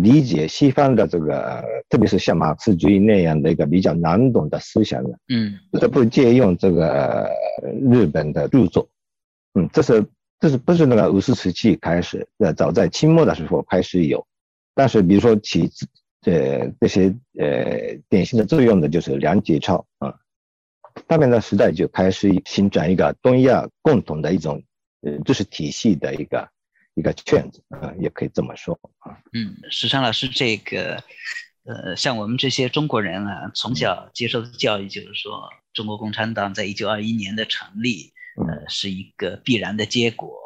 [0.00, 7.28] 理解西方的这个，特别是像马克思主义那样的一个比较难懂的思想呢，嗯，不得不借用这个
[7.90, 8.88] 日本的著作，
[9.52, 10.02] 嗯，这是
[10.40, 12.26] 这是不是那个五四时期开始？
[12.38, 14.26] 呃，早在清末的时候开始有，
[14.74, 15.70] 但是比如说起
[16.24, 20.14] 呃这些呃典型的作用的就是梁启超啊，
[21.08, 24.62] 他们的时代就开始形成一个东亚共同的一种
[25.02, 26.48] 呃知识体系的一个。
[26.94, 29.16] 一个圈子啊，也可以这么说啊。
[29.32, 31.02] 嗯，石川老师，这个
[31.64, 38.12] 呃，像我们这些中国人啊，从小接受的教育就是说，中国共产党在一九二一年的成立，
[38.46, 40.38] 呃，是一个必然的结果。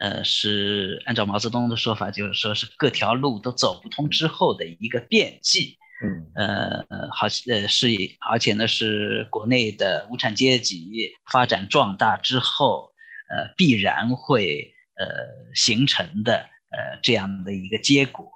[0.00, 5.78] 呃，是按照毛泽东的说法，就是说是各条路都走不通之后的一个变际。
[6.02, 7.88] 嗯，呃，好，呃，是，
[8.30, 12.92] 而且呢，是国内的无产阶级发展壮大之后，
[13.28, 16.36] 呃，必然会呃形成的
[16.70, 18.30] 呃这样的一个结果。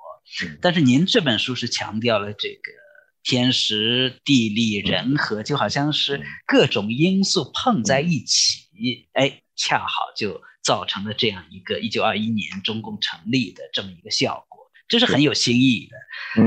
[0.61, 2.73] 但是您这本书是强调了这个
[3.23, 10.41] 天时地利人和，就好像是各种因素碰在一起，哎，恰好就。
[10.65, 14.54] 造成了这样一个一九二一年中共成立的这么一个效果，
[14.89, 15.97] 这是很有新意的。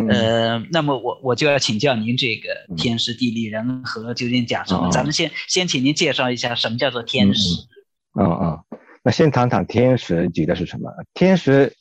[0.10, 4.90] 呃，那么我我就要请教您，这个天时地利人和究竟讲什么？
[4.92, 7.66] 咱们先先请您介绍一下什么叫做天时。
[8.20, 8.60] 嗯嗯，
[9.04, 10.92] 那先谈谈天时指的是什么？
[11.14, 11.74] 天时，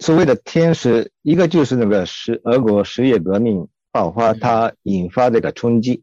[0.00, 6.02] 所谓的天时，一个就是那个十俄国十月革命爆发，它引发这个冲击。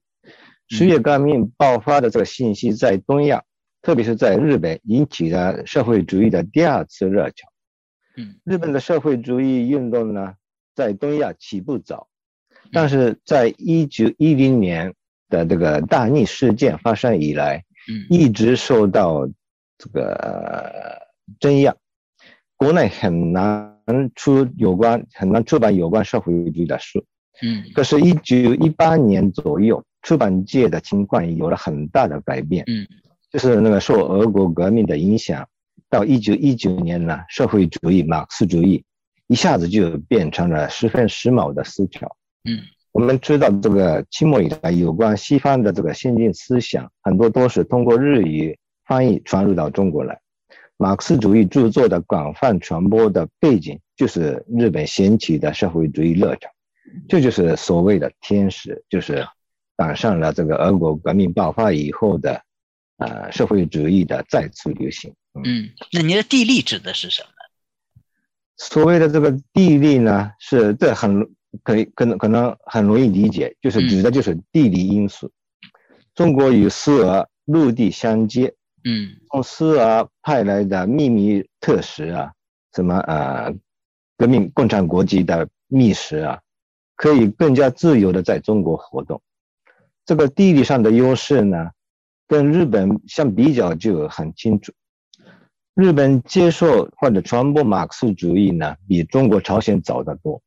[0.70, 3.44] 十月革命爆发的这个信息在东亚。
[3.82, 7.48] 特别是在日本引起了社会主义的第二次热潮。
[8.18, 10.34] 嗯，日本的社会主义运动呢，
[10.74, 12.08] 在东亚起步早，
[12.72, 14.94] 但是在一九一零年
[15.30, 19.28] 的这个大逆事件发生以来，嗯，一直受到
[19.78, 21.02] 这个
[21.40, 21.76] 镇压，
[22.56, 23.76] 国内很难
[24.16, 27.04] 出有关很难出版有关社会主义的书。
[27.42, 32.64] 嗯，可是，一九一八年左右，出版界的情况有了很大的改变。
[32.68, 32.88] 嗯。
[33.32, 35.46] 就是那个受俄国革命的影响，
[35.96, 38.84] 到一九一九年呢，社会主义、马克思主义
[39.28, 42.06] 一下子就变成了十分时髦的思潮。
[42.44, 42.60] 嗯，
[42.92, 50.20] 我们知道这个清末以来有关西方的这个先进思想，很多都是通过日语翻译传入到中国来。
[50.76, 56.50] 马克思主义著作的广泛传播的背景，就是日本掀起的社会主义热潮，
[57.08, 59.26] 这就是所谓的天使，就是
[59.78, 62.42] 赶上了这个俄国革命爆发以后的。
[62.98, 65.14] 呃，社会主义的再次流行。
[65.44, 67.30] 嗯，那你的地利指的是什么？
[68.58, 71.30] 所谓的这个地利呢，是这很
[71.62, 75.30] 可以可能可能很容易理解，就是指的就是地理因素。
[76.14, 78.54] 中国与苏俄陆地相接，
[78.86, 82.32] 嗯，从苏俄派来的秘密特使啊，
[82.74, 83.54] 什么呃，
[84.18, 86.40] 革命共产国际的密使啊，
[86.96, 89.22] 可以更加自由的在中国活动。
[90.06, 91.72] 这个地理上的优势呢？
[92.28, 94.74] 跟日本相比较就很清楚，
[95.76, 100.42] 日本接受或者传播马克思主义呢，比中国朝鲜早得多，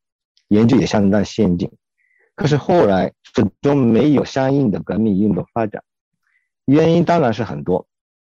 [0.49, 1.71] 研究也相当先进。
[2.35, 5.83] 可是后来始终没有相应的革命运动发展，
[6.65, 7.87] 原因当然是很多，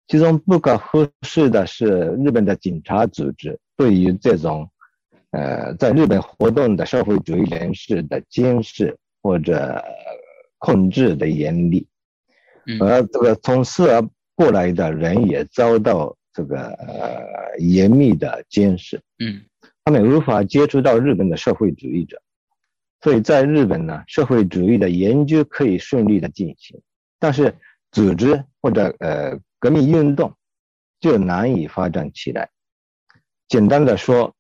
[0.08, 4.69] 其中不可忽视的是日本的警察组织对于这种，
[5.31, 9.84] 呃，在日本活动的社会主义人士的监视或者
[10.58, 11.88] 控制的严厉。
[12.80, 19.41] 而这个从苏俄过来的人也遭到这个呃严密的监视，嗯，
[19.84, 22.21] 他们无法接触到日本的社会主义者，
[23.01, 26.82] 所以在日本呢，社会主义的研究可以顺利的进行，
[27.19, 27.56] 但是
[27.91, 30.34] 组织或者呃革命运动
[30.99, 32.49] 就难以发展起来。
[33.47, 34.36] 简单的说，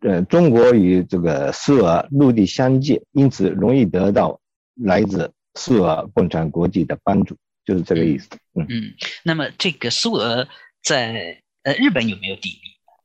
[0.00, 4.40] 呃，中国与这个苏俄陆地相接，因此容易得到
[4.74, 7.36] 来自苏俄共产国际的帮助。
[7.70, 8.28] 就是这个意思。
[8.54, 10.48] 嗯嗯，那么这个苏俄
[10.82, 12.60] 在呃日本有没有地利？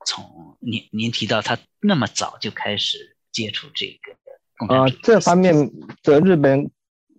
[0.07, 0.25] 从
[0.59, 5.53] 您您提到他那么早就开始接触这个啊，这方面
[6.01, 6.67] 在日本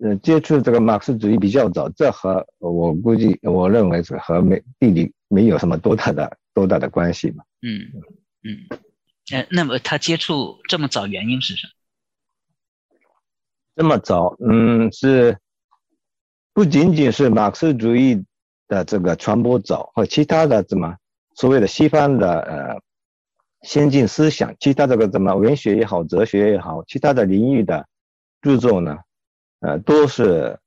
[0.01, 7.45] 呃接触这个马克思主义比较早，这和我估计我认为是和没地理没有什么多大的多大的关系吧。
[7.63, 7.81] 嗯
[8.43, 8.79] 嗯，
[9.33, 11.73] 呃，那么他接触这么早原因是什么？
[13.77, 15.39] 这么早，嗯是。
[16.57, 18.25] 不仅仅是马克思主义
[18.67, 20.97] 的这个传播早，和其他的怎么
[21.35, 22.81] 所谓的西方的呃
[23.61, 27.87] 先进思想，其他这个怎么文学也好，哲学也好，其他的领域的
[28.41, 28.97] 著作呢，
[29.61, 30.59] 呃，都是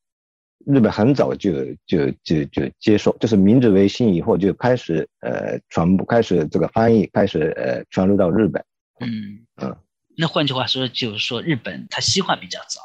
[0.63, 8.63] 日本很早就就就就接受，就是明治维新以后就开始呃传播，开始这个翻译，开始呃传入到日本。
[8.99, 9.75] 嗯嗯，
[10.15, 12.79] 那换句话说，就是说日本它西化比较早。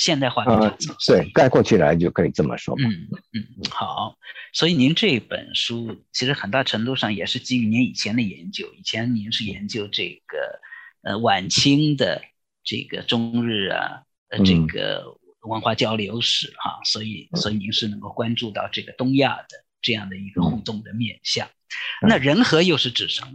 [0.00, 2.74] 现代化比较早，对，概括起来就可以这么说。
[2.80, 4.16] 嗯嗯，好。
[4.54, 8.72] 所以您这本书其实很大程度上也是基于您以前的研究。
[8.78, 10.58] 以前您是研究这个
[11.02, 12.22] 呃晚清的
[12.64, 21.46] 这个中日啊呃这个文化交流史哈，所以所以您是能够关注到这个东亚的这样的一个互动的面相。
[22.08, 23.32] 那人和又是指什么？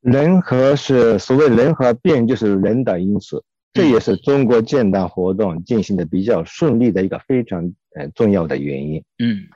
[0.00, 3.44] 人和是所谓人和变，就是人的因素。
[3.72, 9.02] 这也是中国建党活动进行的比较顺利的一个非常呃重要的原因。
[9.18, 9.48] 嗯，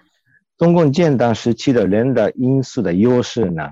[0.56, 3.70] 中共建党时期的人的因素的优势呢，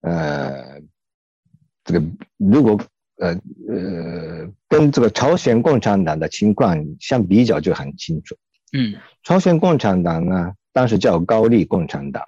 [0.00, 0.80] 呃，
[1.84, 2.02] 这个
[2.38, 2.80] 如果
[3.16, 3.38] 呃
[3.68, 8.36] 呃跟这个朝鲜共产党的情况相比较就很清楚。
[8.72, 8.94] 嗯，
[9.24, 12.22] 朝鲜共产党呢，当时叫高丽共产党。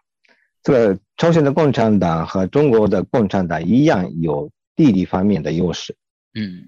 [0.63, 5.97] 这个朝鲜的共产党和中国的共产党一样有地理方面的优势。
[6.35, 6.67] 嗯，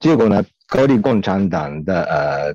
[0.00, 2.54] 结果呢，高丽共产党的呃，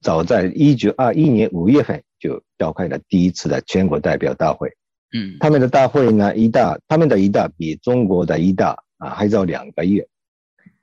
[0.00, 4.68] 早在一九二一年五月份就召开了第一次的全国代表大会。
[5.12, 10.06] 嗯，他们的大会呢，一大他们的一大比中国的一大啊还早两个月。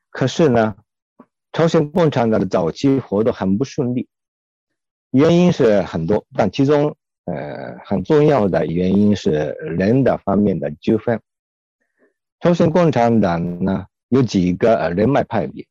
[0.09, 0.75] 可是呢，
[1.51, 4.07] 朝鲜共产党的早期活动很不顺利。
[5.11, 11.21] 原因是很多，但其中呃很重要的原因是人的方面的纠纷。
[12.39, 15.65] 朝鲜共产党呢有几个呃人脉派别，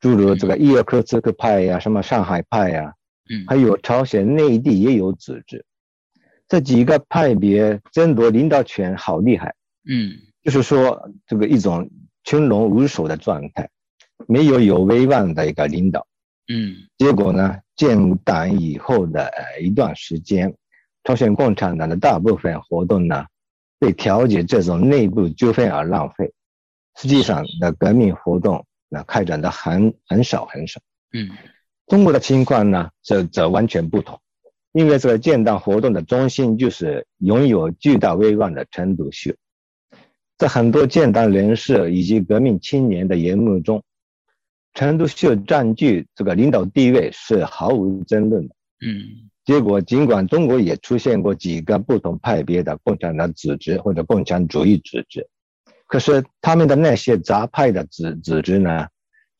[0.00, 2.92] 诸如这个伊尔库茨克派呀，什么上海派呀，
[3.30, 5.64] 嗯，还有朝鲜内地也有组织。
[6.46, 9.54] 这几个派别争夺领导权好厉害，
[9.88, 11.90] 嗯，就是说这个一种
[12.24, 13.68] 群龙无首的状态，
[14.26, 16.06] 没有有威望的一个领导。
[16.50, 17.56] 嗯，结果呢？
[17.76, 20.52] 建党以后的呃一段时间，
[21.04, 23.24] 朝鲜共产党的大部分活动呢，
[23.78, 26.32] 被调解这种内部纠纷而浪费。
[26.96, 30.80] 实际上的革命活动那开展的很很少很少。
[31.12, 31.30] 嗯，
[31.86, 34.20] 中国的情况呢，则则完全不同，
[34.72, 39.32] 因为这个建党活动的中心就是拥有巨大威望的陈独秀，
[40.36, 43.82] 在很多建党人士以及革命青年的眼目中。
[44.74, 48.54] 陈独秀占据这个领导地位是毫无争论的。
[48.86, 55.26] 嗯，结果尽管中国也出现过几个不同派别的共产党组织或者共产主义组织，
[55.88, 58.86] 可是他们的那些杂派的组组织呢，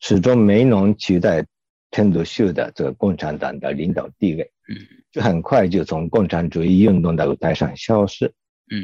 [0.01, 1.45] 始终没能取代
[1.91, 4.51] 陈独秀的这个共产党的领导地位。
[4.67, 4.75] 嗯，
[5.11, 8.25] 就很快就从共产主义运动的舞台上消失。
[8.71, 8.83] 嗯，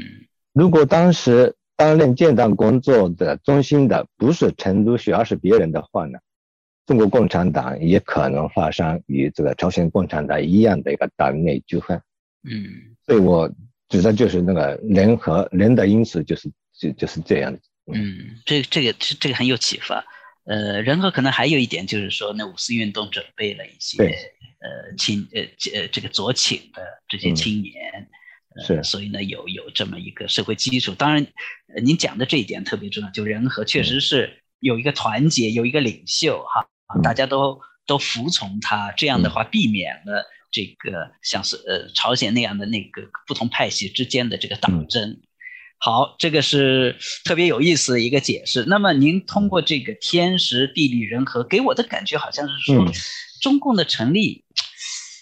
[0.53, 6.17] 如果当时担任建党工作的中心的不是陈独秀，而是别人的话呢？
[6.85, 11.99] 中国共产党也可能发生与这个朝鲜共产党一样的一个党内纠纷。
[12.43, 13.51] 嗯，所以我
[13.89, 16.47] 指的就是那个人和人的因素，就是
[16.79, 17.57] 就就是这样。
[17.93, 20.03] 嗯，这这个这这个很有启发。
[20.45, 25.41] 呃，人和可能还有一点就是说，那五四运动准备了一些呃青呃
[25.73, 28.07] 呃这个左倾的这些青年，
[28.65, 30.93] 是，所以呢有有这么一个社会基础。
[30.93, 31.25] 当然，
[31.83, 36.67] 您讲的这一点特别重要，就仁和确实是有一个团结，有一个领袖哈。
[36.87, 45.19] 啊，大家都都服从他，这样的话避免了这个像是呃朝鲜那样的那个不同派系之间的这个党争。
[45.77, 48.63] 好，这个是特别有意思的一个解释。
[48.65, 52.85] 那么您通过这个天时地利人和，给我的感觉好像是说，
[53.41, 54.43] 中共的成立，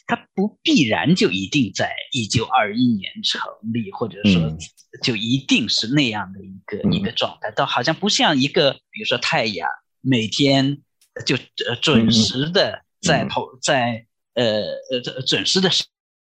[0.08, 3.42] 它不必然就一定在一九二一年成
[3.74, 4.58] 立，或者说
[5.02, 9.68] 就一定是那样的一个一个状态，倒好像不像一个，比如说太阳
[10.02, 10.82] 每天。
[11.28, 11.36] 就
[11.68, 15.70] 呃准时的在投在呃呃准时的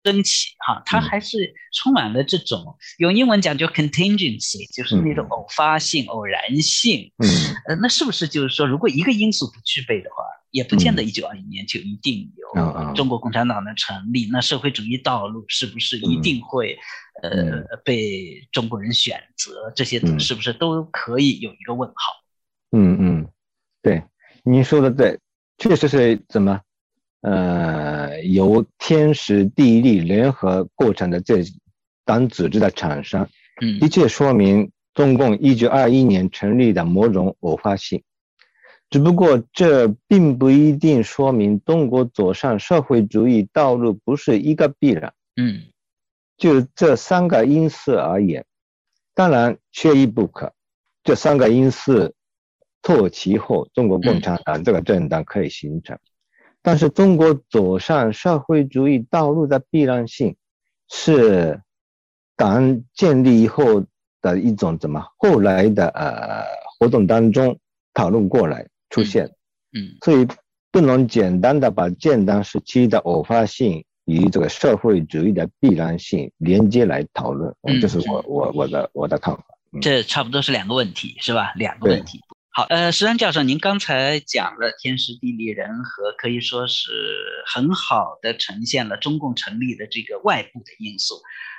[0.04, 7.12] 升起哈，它还是充满了这种用英文讲叫 contingency，就是那种偶发性、偶然性。
[7.18, 7.28] 嗯，
[7.68, 14.30] 呃，那是不是就是说，如果一个因素不具备的话，也不见得一九二一年就一定有中国共产党的成立？
[14.32, 16.78] 那社会主义道路是不是一定会
[17.24, 19.72] 呃被中国人选择？
[19.76, 21.96] 这些是不是都可以有一个问号？
[22.72, 23.28] 嗯嗯，
[23.82, 24.04] 对。
[24.44, 25.18] 您说的对，
[25.58, 26.60] 确实是怎么，
[27.24, 31.44] 呃，由天时地利联合构成的这
[32.06, 33.28] 党组织的产生，
[33.62, 38.04] 嗯，的确说明中共一九二一年成立的某种偶发性，
[38.90, 45.64] 只不过这并不一定说明中国走上社会主义道路不是一个必然，嗯，
[46.38, 48.46] 就这三个因素而言，
[49.16, 50.54] 当然缺一不可，
[51.04, 52.14] 这三个因素。
[52.86, 55.98] 凑齐后，中国共产党这个政党可以形成，
[56.64, 60.36] 但是中国走上社会主义道路的必然性，
[60.90, 61.62] 是
[62.38, 63.84] 党建立以后
[64.22, 66.46] 的一种怎么后来的呃
[66.80, 67.60] 活动当中
[67.94, 69.26] 讨论过来出现，
[69.74, 70.26] 嗯，所以
[70.72, 79.44] 不能简单的把建党时期的偶发性与这个社会主义的必然性连接来讨论，这是我我我的我的看法。
[79.82, 81.52] 这差不多是两个问题，是吧？
[81.56, 82.22] 两个问题。
[82.56, 86.92] 好，呃，石山教授，您刚才讲了天时地利人和，可以说是
[87.48, 91.16] 很好的呈现了中共成立的这个外部的因素。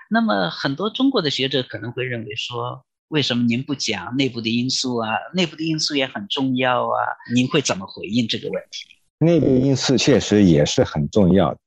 [0.08, 5.10] 那么，很多中国的学者可能会认为说，为什么您不讲内部的因素啊？
[5.34, 7.02] 内部的因素也很重要啊。
[7.34, 8.86] 您会怎么回应这个问题？
[9.18, 11.58] 内部因素确实也是很重要，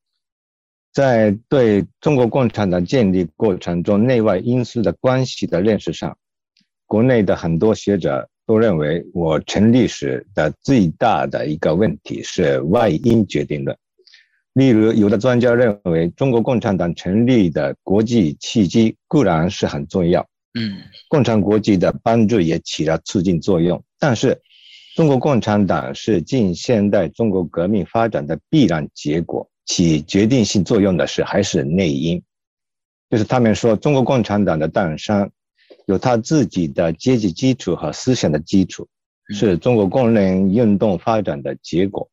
[0.93, 6.17] 在对中国共产党建立过程中内外因素的关系的认识上。
[6.85, 13.77] 国内的很多学者都认为，我成立时的最大的一个问题是外因决定论。
[14.53, 20.25] 例如，有的专家认为，中国共产党成立的国际契机固然是很重要，
[20.57, 20.77] 嗯，
[21.09, 24.41] 共产国际的帮助也起了促进作用，但是，
[24.95, 32.23] 中国共产党是近现代中国革命发展的必然结果，起决定性作用的是还是内因，
[33.09, 35.29] 就是他们说，中国共产党的诞生。
[35.87, 38.87] 有他自己的阶级基础和思想的基础，
[39.33, 42.07] 是中国工人运动发展的结果，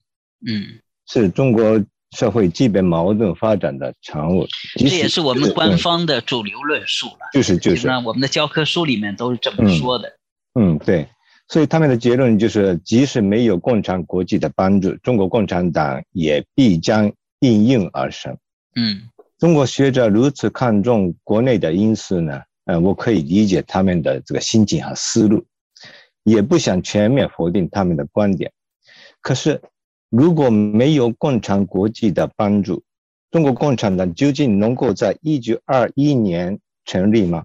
[0.47, 1.81] 嗯，是中国
[2.13, 4.47] 社会基本矛盾发展的产物。
[4.77, 7.29] 这也是我们官方的主流论述了。
[7.33, 7.89] 就是就是。
[7.89, 10.09] 那我们的教科书里面都是这么说的。
[10.55, 11.07] 嗯，对。
[11.49, 18.35] 所以他们的结论就是，即使没有共产国际的帮助，中国共产党也必将应运而生。
[18.77, 19.03] 嗯，
[19.39, 22.41] 中国学者如此看重国内的因素呢？
[22.67, 25.45] 嗯，我可以理解他们的这个心境和思路，
[26.23, 28.51] 也不想全面否定他们的观点。
[29.21, 29.61] 可是，
[30.09, 32.83] 如果没有共产国际的帮助，
[33.31, 37.45] 中国共产党究竟能够在一九二一年成立吗？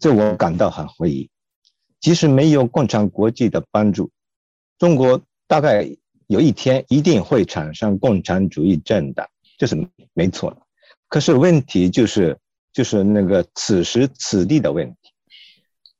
[0.00, 1.30] 这我感到很怀疑。
[2.00, 4.10] 即使没有共产国际的帮助，
[4.76, 5.88] 中国大概
[6.26, 9.24] 有一天一定会产生共产主义政党，
[9.56, 9.76] 这是
[10.14, 10.56] 没错的。
[11.08, 12.36] 可是问题就是。
[12.72, 14.96] 就是那个此时此地的问题，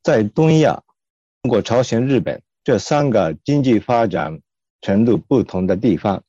[0.03, 0.83] 在东亚，
[1.43, 4.41] 中国、朝鲜、日本这三个经济发展
[4.81, 6.25] 程度不同的地方，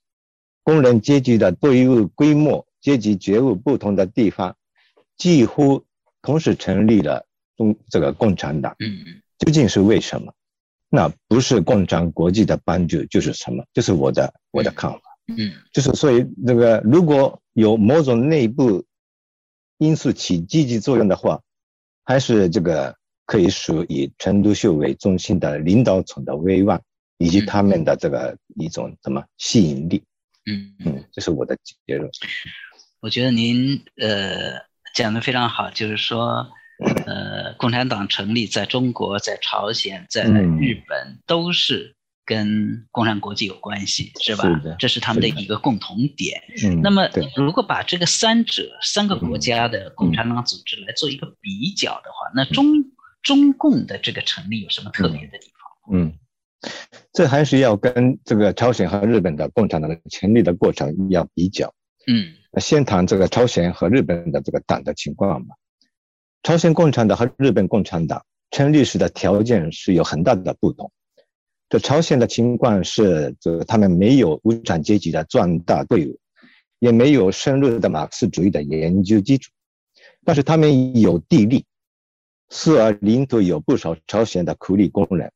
[0.63, 4.53] 工人阶级的队伍规模、阶级觉悟不同的地方，
[5.15, 5.85] 几乎
[6.21, 7.25] 同时成立了
[7.55, 8.75] 中这个共产党。
[9.39, 10.33] 究竟是为什么？
[10.89, 13.63] 那不是共产国际的帮助，就是什么？
[13.73, 14.99] 就是我的我的看法。
[15.27, 18.83] 嗯，就是所以那个如果有某种内部。
[19.83, 21.41] 因素起积极作用的话，
[22.05, 26.81] 还是这个可以属以陈独秀为中心的领导层的威望，
[27.17, 30.01] 以及他们的这个一种什么吸引力。
[30.45, 32.09] 嗯嗯，这是我的结论。
[33.01, 34.59] 我觉得您呃
[34.95, 36.47] 讲的非常好，就是说
[37.05, 41.95] 呃共产党成立在中国、在朝鲜、在日本都是。
[42.25, 44.43] 跟共产国际有关系是吧？
[44.61, 46.41] 是这是他们的一个共同点。
[46.63, 52.65] 嗯那么，如果把这个三者三个国家的共产党组织来做一个比较的话，那中
[53.21, 55.93] 中共的这个成立有什么特别的地方？
[55.93, 56.13] 嗯，
[57.11, 61.73] 这还是要跟这个朝鲜和日本的共产党的成立的过程要比较。
[62.07, 65.55] 嗯，先谈这个朝鲜和日本的这个党的情况吧。
[66.41, 70.91] 朝鲜共产党和日本共产党成立时的条件是有很大的不同。
[71.73, 76.19] 这朝鲜的情况是，这他们没有无产阶级的壮大队伍，
[76.77, 79.49] 也没有深入的马克思主义的研究基础，
[80.23, 81.65] 但是他们有地利，
[82.49, 85.31] 四而领土有不少朝鲜的苦力工人，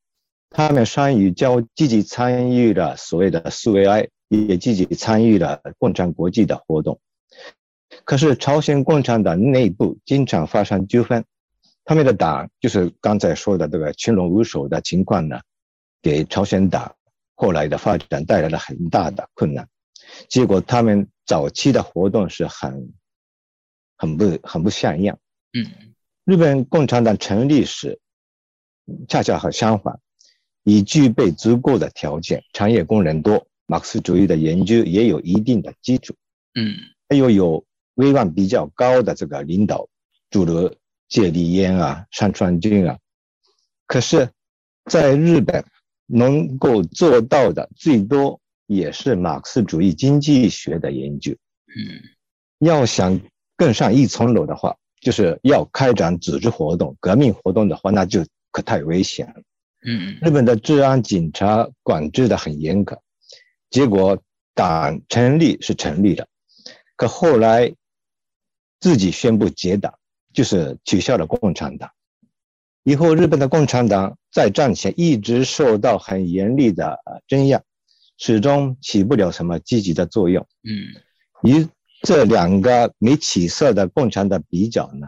[0.52, 7.00] 他们善于交积极参与了所谓的苏维埃，也积极参与了共产国际的活动。
[8.06, 11.26] 可是朝鲜共产党内部经常发生纠纷，
[11.84, 15.40] 他们的党就是刚才说的这个群龙无首的情况呢。
[16.02, 16.96] 给朝鲜党
[17.36, 19.68] 后来的发展带来了很大的困难，
[20.30, 22.94] 结果他们早期的活动是很、
[23.98, 25.20] 很不、很不像样。
[25.54, 25.94] 嗯，
[26.24, 28.00] 日本共产党成立时，
[29.08, 30.00] 恰恰和相反，
[30.64, 36.16] 已具备足够的条件，产业工人多，马克思主义的研究也有一定的基础。
[36.56, 36.76] 嗯，
[37.10, 39.88] 又有有威望比较高的这个领导，
[40.30, 40.74] 诸如
[41.10, 42.98] 芥立烟啊、山川君啊。
[43.86, 44.30] 可是，
[44.86, 45.64] 在日本。
[46.08, 51.32] 能够做到的最多也是马克思主义经济学的研究。
[51.68, 52.02] 嗯，
[52.60, 53.20] 要想
[53.56, 59.36] 更上一层楼的话，就是要开展组织活动、革命活动的话，那就可太危险了。
[59.86, 63.00] 嗯，日本的治安警察管制的很严格，
[63.70, 64.18] 结果
[64.54, 66.28] 党成立是成立了，
[66.96, 67.74] 可后来
[68.80, 69.94] 自己宣布结党，
[70.34, 71.92] 就是取消了共产党。
[72.88, 77.62] 以后，日本的共产党在战前一直受到很严厉的镇压，
[78.18, 80.48] 始终起不了什么积极的作用。
[80.64, 80.72] 嗯，
[81.44, 81.68] 与
[82.02, 85.08] 这两个没起色的共产党比较呢，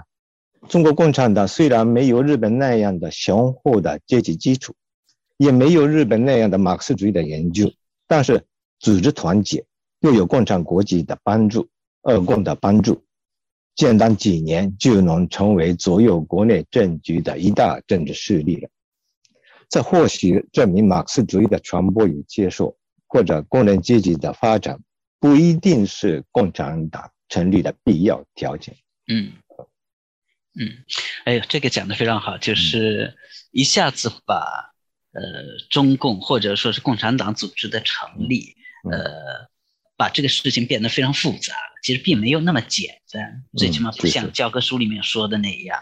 [0.67, 4.75] 中国共产党虽然没有日本那样的雄厚的阶级基础，
[5.37, 7.71] 也没有日本那样的马克思主义的研究，
[8.09, 8.43] 但是
[8.79, 9.63] 组织团结，
[10.01, 11.69] 又有共产国际的帮助，
[12.01, 13.01] 二共的帮助。
[13.75, 18.69] 简单几年就能成为左右国内政局的一大政治势力了。
[19.69, 24.79] 这或许证明马克思主义的传播与接受，或者工人阶级的发展，
[25.19, 28.75] 不一定是共产党成立的必要条件。
[29.07, 29.31] 嗯
[30.59, 30.67] 嗯，
[31.25, 33.15] 哎呦，这个讲的非常好，就是
[33.51, 34.73] 一下子把
[35.13, 35.21] 呃
[35.69, 38.55] 中共或者说是共产党组织的成立，
[38.91, 39.47] 呃，
[39.99, 41.53] 把这个事情变得非常复杂。
[41.83, 45.77] 其实并没有那么简单，最起码不像教科书里面说的那样。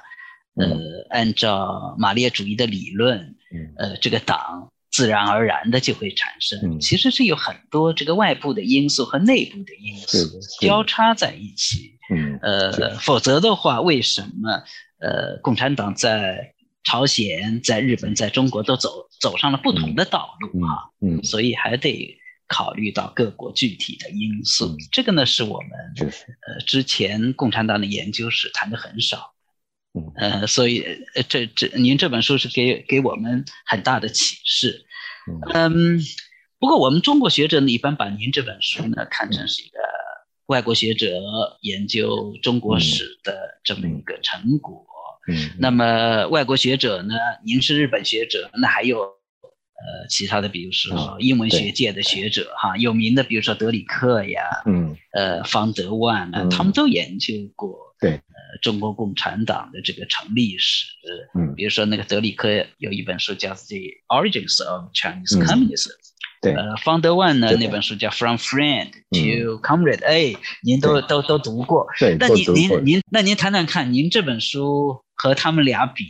[0.55, 0.65] 呃，
[1.11, 3.35] 按照马列主义的理论，
[3.77, 6.79] 呃，这个党自然而然的就会产生。
[6.79, 10.17] 其实是有很多这个外部的因素和内部的因素
[10.61, 11.99] 交叉在一起。
[12.09, 14.63] 嗯，呃，否则的话，为什么
[14.99, 16.53] 呃，共产党在
[16.83, 20.89] 朝鲜、在日本、在中国都走走上了不同的道路啊？
[21.01, 22.17] 嗯，所以还得
[22.47, 24.75] 考虑到各国具体的因素。
[24.91, 25.69] 这个呢，是我们
[26.47, 29.33] 呃之前共产党的研究史谈的很少。
[30.15, 30.85] 呃，所以
[31.27, 34.85] 这这您这本书是给给我们很大的启示，
[35.55, 35.99] 嗯，
[36.59, 39.79] 不过我们中国学者呢，一般把您这本书呢看成是一个
[40.45, 41.19] 外国学者
[41.61, 44.85] 研究中国史的这么一个成果，
[45.29, 49.16] 嗯，那么外国学者呢，您是日本学者，那还有
[49.77, 57.87] 呃其他的，比如说英文学界的学者哈，有名的，比如说德里克呀，嗯，呃方德万啊，他们都研究过。
[57.99, 60.85] 对，呃，中国共产党的这个成立史，
[61.33, 62.47] 嗯，比如说那个德里克
[62.77, 63.77] 有一本书叫《The
[64.15, 65.87] Origins of Chinese Communism》，
[66.39, 76.05] 对，呃，方德万呢那本书叫《From Friend to Comrade》，哎，您都都都读过，对，那您您您，那您谈谈看，您这本书和他们俩比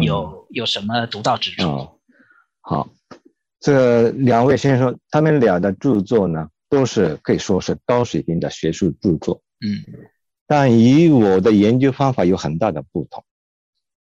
[0.00, 1.99] 有有什么独到之处？
[2.70, 2.88] 好，
[3.58, 10.06] 这两位先生他们俩的著作呢，都是可以说是高水平的学术著作，嗯。
[10.46, 13.24] 但与我的研究方法有很大的不同。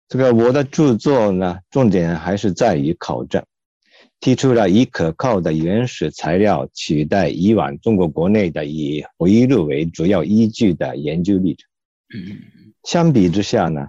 [0.09, 3.41] 这个我的著作呢，重点还是在于考证，
[4.19, 11.69] 提出了以可靠的原始材料取代以往中国国内的以回忆录为主要依据的研究历程。
[12.83, 13.87] 相比之下呢，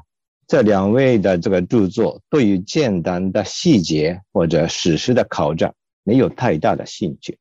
[0.50, 5.72] 这两位的这个著作对于建党的细节或者史实的考证
[6.02, 7.38] 没有太大的兴趣。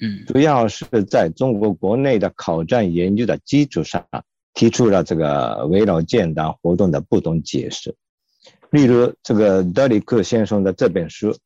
[0.00, 4.06] 嗯，主要是在中国国内的考证研究的基础上。
[4.56, 7.92] 提出了这个围绕建党活动的不同解释，
[8.70, 11.36] 例如这个德里克先生的这本书，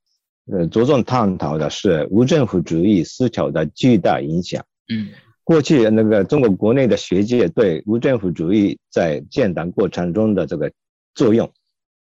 [0.53, 4.63] 呃，着重探讨的是无政府主义思潮的巨大影响。
[4.93, 5.09] 嗯，
[5.43, 10.71] 过去那个中国国内的学界对无政府主义在建党过程中的这个
[11.19, 11.53] 作用，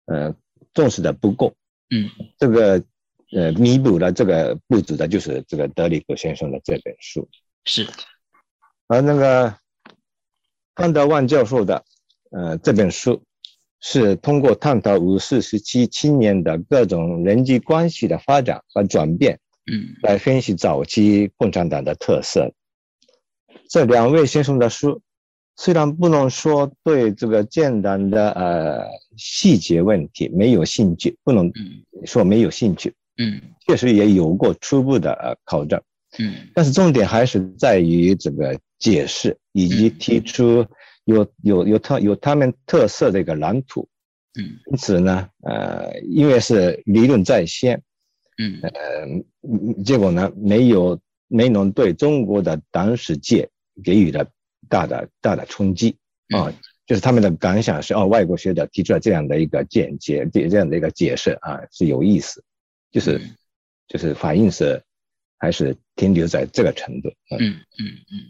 [0.05, 0.35] 呃，
[0.75, 1.55] 重视的不够。
[1.89, 2.85] 嗯，这个
[3.33, 7.29] 呃，弥补了这个不足的就是这个德里克先生的这本书。
[7.65, 7.87] 是，
[8.87, 9.57] 而那个。
[10.73, 11.85] 康德万教授的，
[12.31, 13.23] 呃，这本书
[13.81, 19.39] 是通过探讨五四时期青年的各种人际关系的发展和转变，
[19.71, 22.51] 嗯，来分析早期共产党的特色。
[23.69, 25.03] 这两位先生的书
[25.61, 28.87] 虽然不能说对这个简单的呃
[29.19, 31.53] 细节问题没有兴趣，不能
[32.07, 35.79] 说没有兴趣，嗯，确实也有过初步的呃考证，
[36.19, 38.59] 嗯，但是重点还是在于这个。
[38.81, 40.67] 解释以及提出
[41.05, 43.87] 有有有他有他们特色的一个蓝图，
[44.39, 47.79] 嗯，因此呢，呃，因为是理论在先，
[48.39, 50.99] 嗯，呃，结果呢，没有
[51.29, 53.47] 没能对中国的党史界
[53.85, 54.27] 给予了
[54.71, 55.95] 大的大的冲击
[56.35, 56.51] 啊，
[56.87, 62.43] 就是他们的感想是，哦，外国学者提出了这样的一个见解，这这样的一个解释啊，是有意思，
[62.91, 63.21] 就是
[63.87, 64.83] 就是反应是。
[65.43, 67.09] 还是停留在这个程度。
[67.31, 68.29] 嗯嗯嗯，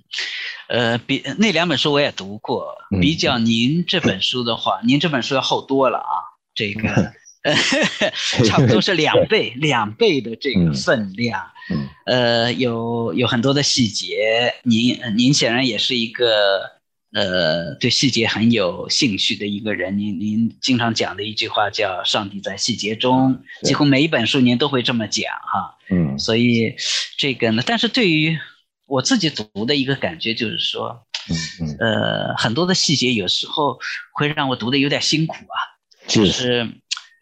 [0.69, 6.15] 呃，比那两本书我也读过，比较您这本书的话，您这本书要厚多了啊，
[6.55, 7.13] 这个
[8.45, 11.41] 差不多是两倍 两倍的这个分量。
[11.71, 16.81] 嗯呃，有有很多的细节，您您显然也是一个。
[17.13, 25.77] 呃，对细节很有兴趣的一个人，您您经常讲的一句话叫“上帝在细节中”，几乎每一本书您都会这么讲哈。
[25.91, 26.77] 嗯，所以
[27.19, 28.39] 这个呢，但是对于
[28.87, 31.35] 我自己读的一个感觉就是说，嗯
[31.67, 33.77] 嗯，呃，很多的细节有时候
[34.13, 35.59] 会让我读的有点辛苦啊。
[36.07, 36.69] 就是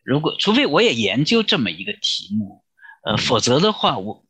[0.09, 2.63] 如果除非我也研究这么一个题目，
[3.05, 4.25] 呃，否则的话我。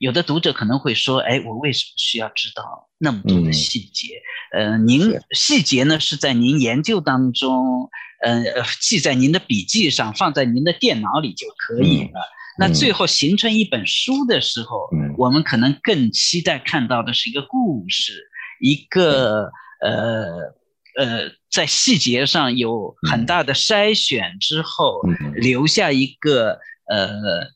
[0.00, 4.20] 有的读者可能会说：“哎，我为什么需要知道那么多的细节？
[4.52, 7.88] 呃，您细节呢是在您研究当中，
[8.20, 8.42] 呃，
[8.80, 12.20] 记在您的笔记上，放在您的电脑里就可以了。
[12.58, 18.28] 那最后形成一本书的时候，我们可能更期待看到的是一个故事，
[18.60, 20.52] 一个呃
[20.96, 25.00] 呃，在细节上有很大的筛选之后，
[25.34, 27.08] 留下一个。”呃，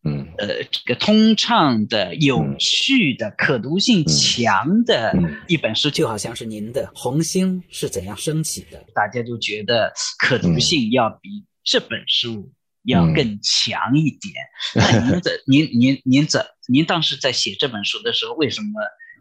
[0.05, 5.13] 嗯，呃，这个通畅的、有趣的、可读性强的
[5.47, 12.51] 一本书，就好像是您的《红星是怎样升起的》，大家就觉得可读性要比这本书
[12.85, 14.33] 要更强一点。
[14.75, 18.69] 那您怎 您您您怎您当时在写这本书的时候，为什么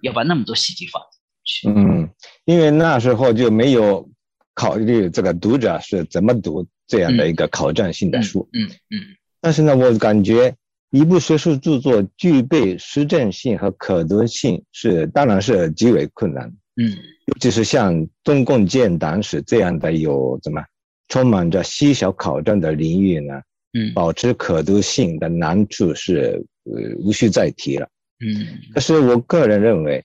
[0.03, 1.16] 要把那么多细节放进
[1.47, 1.67] 去？
[1.69, 2.07] 嗯，
[2.45, 4.07] 因为那时候就没有
[4.53, 8.47] 考虑这个读者是怎么读这样的一个考证性的书。
[8.53, 9.01] 嗯嗯。
[9.41, 10.53] 但是呢，我感觉。
[10.89, 16.47] 一部学术著作具备实证性和可读性是，当然是极为困难。
[16.81, 16.89] 嗯，
[17.25, 20.63] 尤其是像中共建党史这样的有怎么
[21.09, 23.33] 充满着细小考证的领域呢？
[23.73, 27.85] 嗯，保持可读性的难处是呃无需再提了。
[28.25, 30.01] 嗯，可是我个人认为，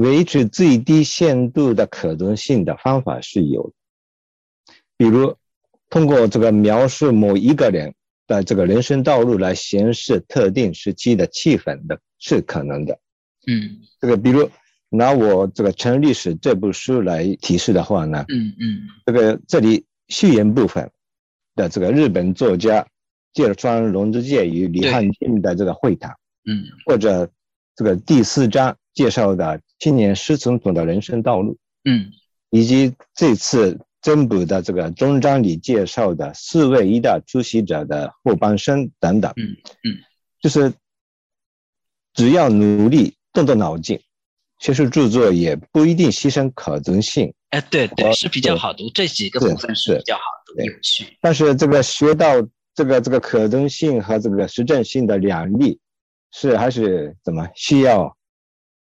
[0.00, 5.36] 维持最低限度的可读性的方法是有的，比如
[5.90, 7.94] 通过这个描述某一个人。
[8.28, 13.00] 的这个人生道路来显示特定时期的气氛的是可能的，
[13.46, 14.50] 嗯，这个比如
[14.90, 20.90] 拿我这个《成历史》这部书来提示的话呢，嗯嗯，这个这里序言部分
[21.54, 22.86] 的这个日本作家
[23.32, 27.30] 芥川龙之介与李汉庆的这个会谈，嗯，或者
[27.76, 32.10] 这个第四章介绍的青年师总统的人生道路，嗯，
[32.50, 33.78] 以及这次。
[34.00, 39.98] 增补的这个终章里介绍的四位一大出席者的后半生等等，嗯嗯，
[40.40, 40.72] 就是
[42.14, 44.00] 只要努力动动脑筋，
[44.60, 47.34] 学术著作也不一定牺牲可读性。
[47.50, 51.04] 哎，对对，是比较好读，这几个部分是比较好读、有趣。
[51.20, 52.34] 但是这个学到
[52.76, 55.80] 这个这个可读性和这个实证性的两例，
[56.30, 58.16] 是还是怎么需要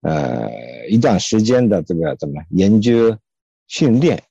[0.09, 3.17] 呃一段时间的这个怎么研究
[3.67, 4.23] 训练。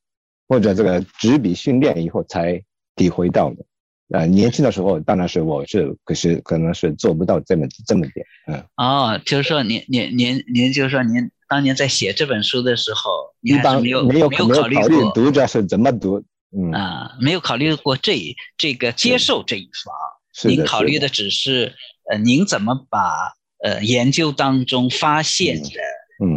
[0.49, 2.62] 或者这个执笔训练以后才
[2.95, 3.64] 体会到的，
[4.11, 8.62] 呃，年轻的时候当然是我是，可是可能是做不到这么这么点，嗯。
[8.77, 16.22] 哦，就是说您您您您就是说您当年在写这本书的时候，一般没有没有没有考虑过读者是怎么读，
[16.57, 18.16] 嗯啊，没有考虑过这
[18.57, 21.74] 这个接受这一方，您考虑的只是
[22.09, 23.35] 呃您怎么把
[23.67, 25.69] 呃研究当中发现的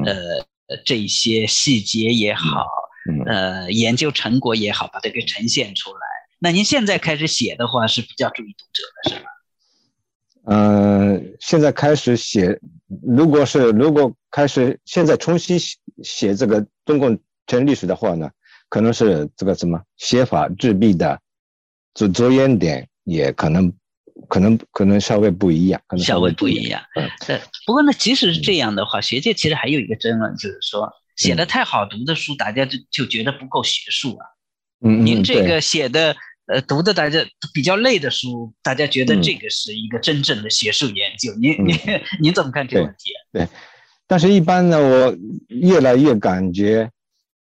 [0.05, 2.65] 呃这些细节也好。
[3.25, 5.99] 呃，研究成果也好，把它给呈现出来。
[6.37, 9.29] 那您现在开始写的话，是比较注意读者的，是吧？
[10.45, 12.59] 嗯，现在开始写，
[13.01, 17.17] 如果是如果开始现在重新写写这个中共
[17.47, 18.29] 全历史的话呢，
[18.67, 21.19] 可能是这个什么写法制弊的
[21.95, 23.73] 着着眼点也可能
[24.29, 26.81] 可能可能稍微不一样，可能稍微不一样。
[26.95, 27.41] 嗯，对。
[27.65, 30.89] 不过呢，即使是这样的话，学界其实还有一个争论，就是说。
[31.15, 34.25] 写的太好读的书，大家就就觉得不够学术啊。
[34.79, 36.15] 嗯，您这个写的
[36.45, 37.19] 呃读的大家
[37.53, 41.35] 比较累的书，大家觉得这个是一个真正的学术研究。
[41.35, 41.77] 您您
[42.21, 43.11] 您怎么看这个问题？
[43.33, 43.45] 对，
[44.07, 45.17] 但是一般呢，我
[45.49, 46.89] 越来越感觉，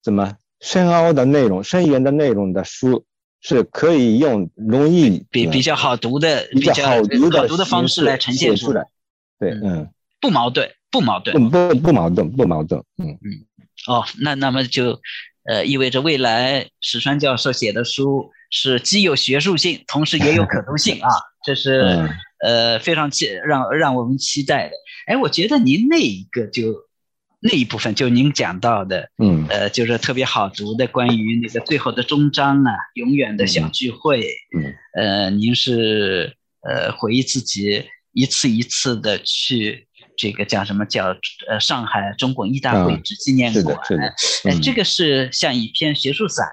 [0.01, 3.05] 怎么深奥的内容、深远的内容的书
[3.41, 8.85] 是可以用容易比比较好读的、比较好读的读的方式来呈现出来。
[9.39, 12.83] 对，嗯，不矛盾，不矛盾，不不矛盾，不矛盾。
[12.97, 13.45] 嗯嗯。
[13.87, 14.99] 哦，那那么就，
[15.43, 21.09] 呃，意味着未来史川教授写的书是既有学术性，同时也有可读性 啊，
[21.45, 22.09] 这是
[22.43, 24.73] 呃非常期让让我们期待的。
[25.07, 26.73] 哎，我觉得您那一个就
[27.39, 34.21] 那一部分，就您讲到的，嗯，呃，就是特别好读的，关于那个最后的终章啊，永远的小聚会，
[34.57, 39.87] 嗯，呃，您是呃回忆自己一次一次的去。
[40.21, 41.15] 这个叫什么叫
[41.47, 43.79] 呃上海中共一大会址纪念馆？
[43.87, 44.59] 是的，是的。
[44.61, 46.45] 这个是像一篇学术散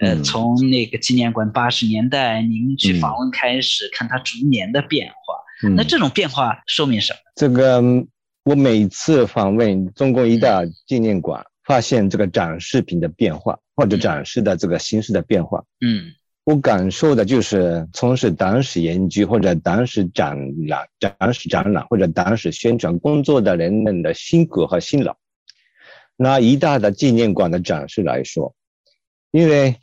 [0.00, 5.70] 文，呃，从那个纪念馆八十年代您去访问开始，看它逐年的变化。
[5.76, 7.18] 那这种变化说明什么？
[7.36, 7.80] 这个
[8.48, 15.62] 我每次访问中共一大纪念馆，发现这个展示品的变化，或者展示的这个形式的变化。
[15.84, 16.14] 嗯。
[16.44, 20.34] 我感受的就是从事党史研究或者党史展
[20.66, 25.14] 览、党史展览或者党史宣传工作的人们的辛苦和辛劳。
[26.16, 28.54] 拿一大的纪念馆的展示来说，
[29.30, 29.76] 因为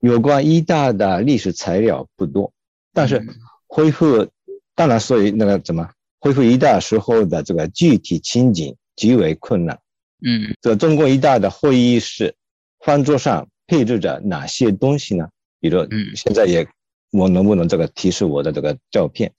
[0.00, 2.50] 有关一大的历史材料不多，
[2.94, 3.22] 但是
[3.66, 4.26] 恢复，
[4.74, 5.90] 当然所以那个怎么
[6.20, 9.80] 恢复一大时候的这个具体情景极为困难。
[10.22, 12.36] 嗯，这中共一大的会议室
[12.84, 15.28] 饭桌上配置着哪些东西呢？
[15.60, 16.68] 比如，嗯，现在也，
[17.10, 19.32] 我能不能这个提示我的这个照片？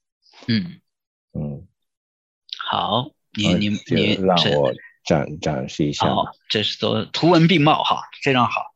[0.47, 0.81] 嗯
[1.33, 1.67] 嗯，
[2.67, 4.73] 好，你你你让我
[5.05, 6.07] 展展示一下。
[6.07, 8.73] 好，这是都图文并茂哈，非常好。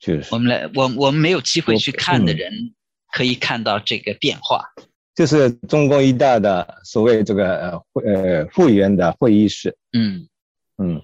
[0.00, 2.74] 就是我们来，我我们没有机会去看的人
[3.12, 4.72] 可以看到这个变化。
[5.20, 9.76] 就是中共一大的所谓这个呃会呃会员的会议室。
[9.92, 10.26] 嗯
[10.78, 11.02] 嗯，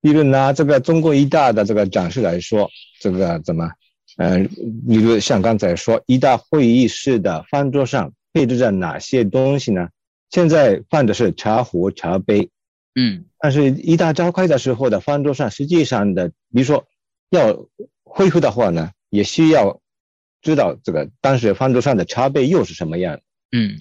[0.00, 2.68] 比如拿这个中国一大的这个展示来说，
[3.00, 3.70] 这个怎么？
[4.16, 4.48] 嗯，
[4.88, 9.90] 比如像刚才说，一大会议室的饭桌上配置着哪些东西呢？
[10.30, 12.50] 现在放的是茶壶、茶杯。
[12.96, 16.84] 嗯，但是一大召开的时候的饭桌上，实际上的，比如说
[17.30, 17.64] 要
[18.02, 19.80] 恢复的话呢，也需要
[20.42, 23.20] 知道这个当时饭桌上的茶杯又是什么样。
[23.52, 23.80] 嗯，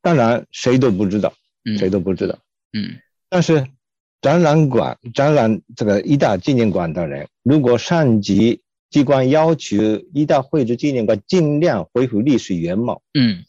[0.00, 1.32] 当然谁都不知道，
[1.78, 2.38] 谁都不知道。
[2.72, 2.98] 嗯，
[3.28, 3.66] 但是
[4.20, 9.76] 展览馆、展览这个一大纪念馆的人，如果上级机关要求
[10.12, 13.44] 一大会址纪念馆尽量恢复历史原貌，嗯，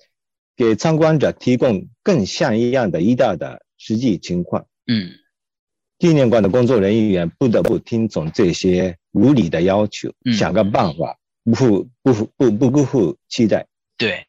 [0.56, 5.12] 给参观者提供更像一样的一大的实际情况，嗯，
[6.00, 13.68] 纪念馆的工作人员不得不听从这些无理的要求，想个办法，不负不负不不辜负期待。
[13.98, 14.26] 对，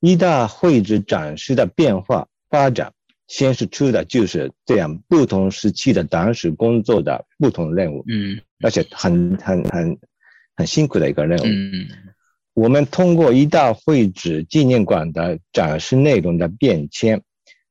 [0.00, 2.92] 一大会址展示的变化发展，
[3.28, 9.98] 显示出的就是这样不同时期的党史工作的不同任务，嗯，而且很很很。
[10.54, 11.44] 很辛苦的一个任务。
[11.46, 11.88] 嗯，
[12.52, 17.22] 我们通过一大会址纪念馆的展示内容的变迁，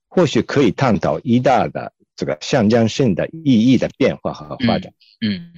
[0.07, 4.91] 或许可以探讨一大的这个象征性的意义的变化和发展。
[5.24, 5.53] 嗯，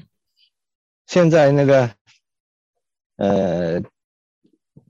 [1.07, 1.91] 现在那个，
[3.18, 3.82] 呃，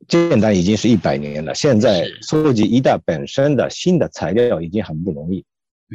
[0.07, 5.43] 建党已经是一百年了，现在搜集一大本身的新的材料已经很不容易。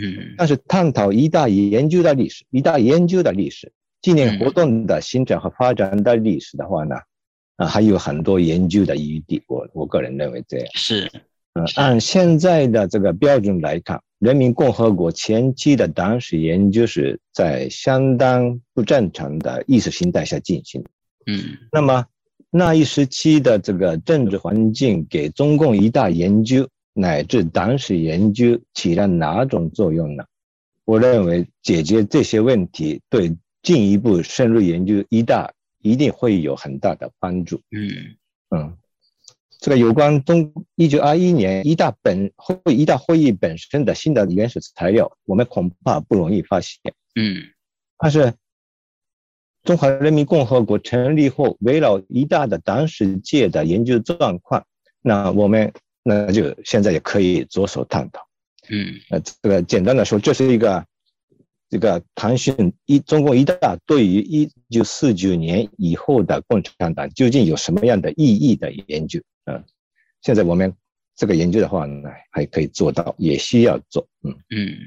[0.01, 3.73] 嗯，但是探讨一大研究的历史，一大研究的历史。
[4.01, 6.95] 纪念活动的形成和发展的历史的话呢，
[7.57, 9.43] 啊，还有很多研究的余地。
[9.49, 11.11] 我我个人认为这样是，
[11.55, 20.85] 嗯，按现在的这个标准来看，人民共和国前期的党史研究是在相当不正常的意识形态下进行。
[21.27, 22.07] 嗯，那么
[22.51, 30.25] 那一时期的这个政治环境给中共一大研究乃至党史研究起了哪种作用呢？
[30.85, 33.37] 我认为解决这些问题对。
[33.61, 37.61] 进一步深入研究一大一定会有很大的帮助。
[37.71, 37.91] 嗯
[38.51, 38.77] 嗯，
[39.59, 46.81] 这个有关中一九二一年一大本会一大会议本身的新的原始材料，我们恐怕不容易发现。
[47.17, 47.43] 嗯，
[47.99, 48.33] 但是
[49.69, 54.65] 中华人民共和国成立后，围绕一大的党史界的研究状况，
[55.03, 55.71] 那我们
[56.03, 58.27] 那就现在也可以着手探讨。
[58.71, 60.83] 嗯，呃，这个简单的说，这是一个。
[61.71, 69.63] 这个腾讯一中共一大对于一九四九年以后的共产党究竟有什么样的意义的研究嗯？
[70.23, 70.73] 现在我们
[71.15, 74.09] 这个研究的话呢，还可以做到，也需要做。
[74.25, 74.79] 嗯嗯，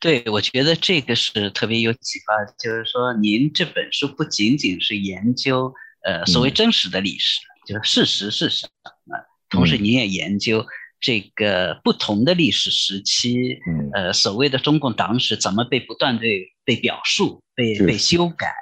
[0.00, 2.34] 对，我觉得这个是特别有启发。
[2.58, 5.72] 就是说，您这本书不仅仅是研究
[6.04, 8.68] 呃所谓真实的历史，就是事实是什
[9.04, 9.16] 么，
[9.48, 10.66] 同时您也研究。
[11.04, 13.58] 这个不同的历史时期，
[13.92, 16.22] 呃，所谓的中共党史怎么被不断的
[16.64, 18.54] 被表述、被被修改？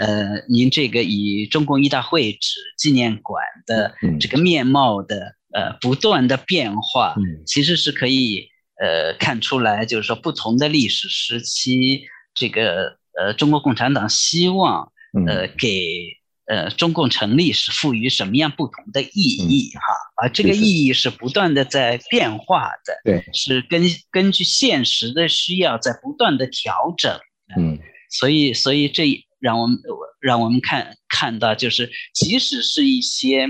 [0.00, 7.14] 呃，您这个以中共一大会址纪念馆的这个面貌的呃不断的变化，
[7.46, 8.48] 其实是可以
[8.80, 12.02] 呃看出来，就是说不同的历史时期，
[12.34, 14.90] 这个呃中国共产党希望
[15.26, 16.18] 呃给。
[16.46, 19.94] 呃，中共成立是赋予什么样不同的意义哈？
[20.16, 27.16] 而这个意义是不断的在变化的，对，是根根据现实的需要在不断的调整。
[27.56, 27.78] 嗯，
[28.10, 29.78] 所以所以这让我们
[30.20, 33.46] 让我们看看到，就是即使是一些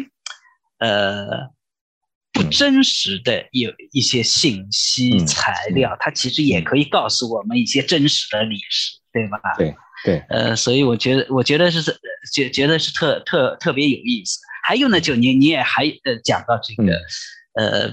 [0.78, 1.48] 呃
[2.42, 9.38] 不真实的有一些信息材料，它其实也可以告诉我们一些真实的历史，对吧？
[9.58, 9.74] 对。
[10.02, 11.82] 对，呃，所以我觉得，我觉得是
[12.32, 14.38] 觉觉得是特特特别有意思。
[14.64, 16.98] 还有呢，就你你也还呃讲到这个，
[17.52, 17.90] 呃，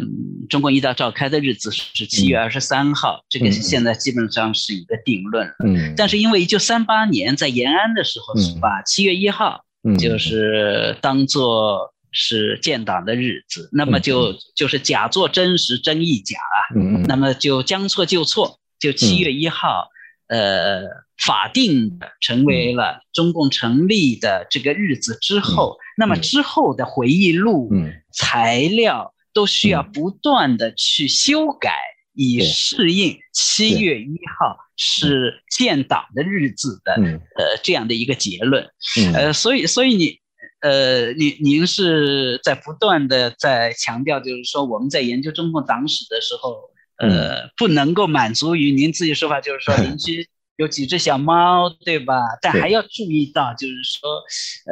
[0.47, 5.55] 中国一大召开的日子是七月二十三号，这个现在基本上是一个定论了。
[5.65, 5.93] 嗯。
[5.97, 9.65] 但是因为一九三八年在延安的时候，是把七月一号
[9.99, 16.57] 就是当做是建党的日子，那么就就是假作真实，真亦假啊。
[16.75, 17.03] 嗯。
[17.03, 19.89] 那么就将错就错，就七月一号。
[20.29, 20.81] 呃，
[21.17, 27.71] 法定的成为了中共成立的这个日子之后，那么之后的回忆录
[28.11, 31.71] 材料都需要不断的去修改，
[32.13, 38.69] 以适应七月一号是建党的日子的呃这样的一个结论。
[39.13, 40.19] 呃，所以，所以你，
[40.61, 46.55] 呃，您您是在不断的在强调，就是说我们在研究中共党史的时候。
[46.99, 52.15] 呃，不能够满足于您自己说法，就是说， 邻居有几只小猫，对吧？
[52.41, 54.23] 但还要注意到，就是说，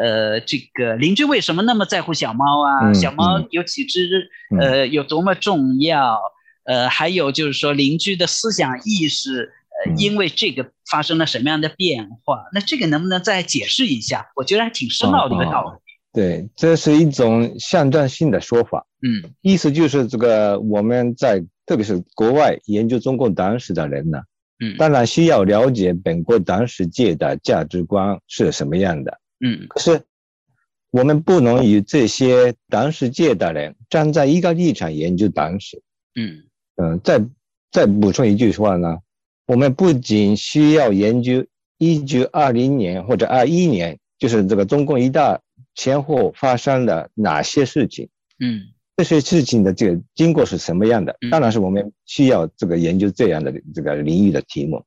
[0.01, 2.91] 呃，这个邻居为什么那么在乎小猫啊？
[2.95, 4.27] 小猫有几只，
[4.59, 6.19] 呃，有多么重要？
[6.63, 9.64] 呃，还有就是说，邻居的思想意识，呃，
[9.97, 12.45] 因为这个发生了什么样的变化？
[12.53, 14.27] 那这个能不能再解释一下？
[14.35, 15.79] 我觉得还挺深奥的一个道理。
[16.13, 18.85] 对，这是一种象征性的说法。
[19.01, 24.21] 嗯，意思就是这个我们在特别是国外研究中共党史的人呢，
[24.59, 29.19] 嗯，当然需要了解本国党史界的价值观是什么样的。
[29.45, 30.01] 嗯，可是
[30.91, 35.81] 我们不能与这些党史界的人站在一个立场研究党史。
[36.15, 36.43] 嗯
[36.77, 37.21] 嗯，再
[37.71, 38.99] 再补充一句话呢，
[39.47, 41.45] 我们不仅需要研究
[41.77, 45.41] 一九二零年或者二一年，就是这个中共一大。
[45.77, 48.07] 前后发生了哪些事情？
[48.39, 48.61] 嗯，
[48.95, 51.13] 这些事情的这个经过是什么样的？
[51.29, 54.85] 当然是我们需要这个研究这样的这个领域的题目，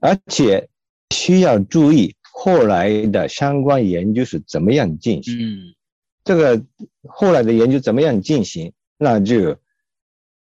[0.00, 0.68] 而且
[1.14, 5.38] 需要注意后来的相关研究是怎么样进行。
[5.38, 5.74] 嗯，
[6.24, 6.60] 这个
[7.08, 8.72] 后来的研究怎么样进行？
[8.98, 9.56] 那就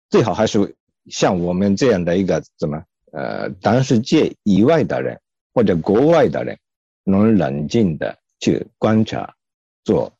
[0.09, 0.75] 最好还是
[1.11, 2.83] 像我们这样的一个怎么
[3.17, 5.21] 呃，当世界以外的人
[5.53, 6.59] 或者国外的人，
[7.05, 8.19] 能冷静的。
[8.41, 9.35] 去观察，
[9.85, 10.13] 做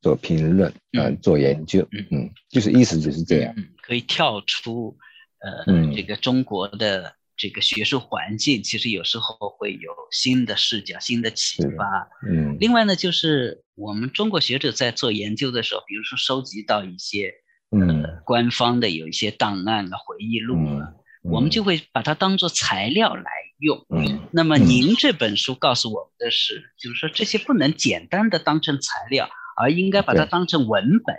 [0.00, 2.06] 做评论，呃，做研究，嗯。
[2.10, 4.96] 嗯，就是意思就是这样，可以跳出，
[5.40, 12.56] 呃，这个中国的这个学术环境，其实有时候会有新的视角、新的启发，嗯。
[12.58, 17.34] 另外呢，就是我们中国学者在做研究的时候，比如说收集到一些，
[17.68, 23.24] 呃，官方的有一些档案的、回忆录啊，我们就会把它当做材料来。
[23.62, 23.86] 用，
[24.32, 31.14] 那么您这本书告诉我们的是，就是说这些不能简单的当成材料，而应该把它当成文本。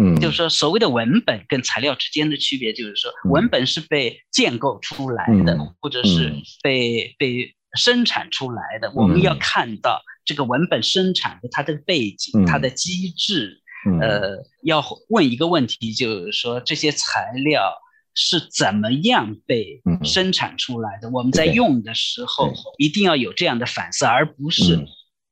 [0.00, 6.32] 嗯，就是说所谓的文本跟材料之间的区别，就是说文本是被建构出来的，或者是
[6.62, 8.92] 被被生产出来的。
[8.94, 13.60] 我们要看到这个文本生产的它的背景、它的机制。
[14.00, 17.74] 呃，要问一个问题，就是说这些材料。
[18.14, 21.08] 是怎么样被生产出来的？
[21.10, 24.76] 我们在用的时候一定要有这样的反思，而不是，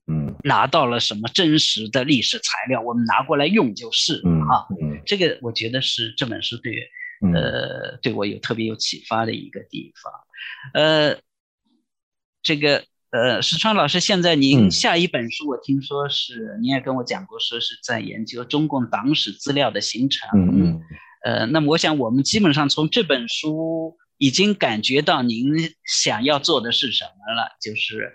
[0.07, 4.67] 嗯，拿到了什么真实的历史材料，我们拿过来用就是啊。
[5.05, 6.89] 这个我觉得是这本书对，
[7.35, 10.13] 呃，对我有特别有启发的一个地方。
[10.73, 11.19] 呃，
[12.43, 20.31] 这个呃，石川老师，现在您下一本书，我听说是您也跟我讲过，说是在研究中共党史资料的形成。
[20.35, 20.81] 嗯嗯。
[21.25, 25.53] 呃，那么我想，我们基本上从这本书已经感觉到您
[25.85, 28.13] 想要做的是什么了，就是，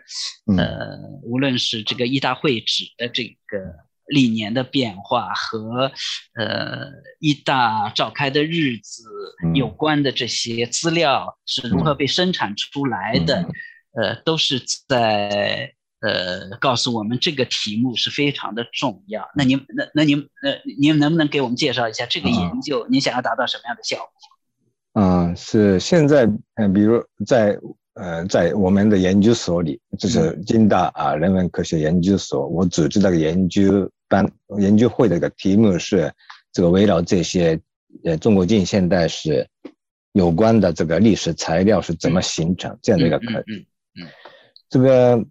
[0.57, 3.59] 呃，无论是这个一大会址的这个
[4.07, 5.91] 历年的变化和，
[6.33, 6.87] 呃，
[7.19, 9.03] 一大召开的日子
[9.53, 13.47] 有关的这些资料是如何被生产出来的，
[13.93, 15.74] 呃，都是在。
[16.05, 19.27] 呃，告诉我们这个题目是非常的重要。
[19.35, 22.85] 那您，那那您，呃，您能不能给我们介绍一下这个研究？
[22.91, 25.01] 您想要达到什么样的效果？
[25.01, 27.57] 嗯，是现在，嗯，比如在，
[27.95, 36.13] 呃，在我们的研究所里，就是金大啊人文科学研究所，我组织的个研究班、研究会的一个题目是
[36.53, 37.59] 这个围绕这些，
[38.03, 39.47] 呃，中国近现代史
[40.11, 43.65] 有关的这个历史材料是怎么形成这样的一个课题。
[43.95, 44.07] 嗯嗯，
[44.69, 45.25] 这个。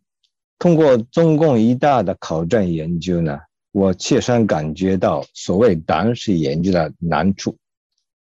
[0.64, 3.38] 通过中共一大的考证研究呢，
[3.72, 7.54] 我切身感觉到所谓党史研究的难处、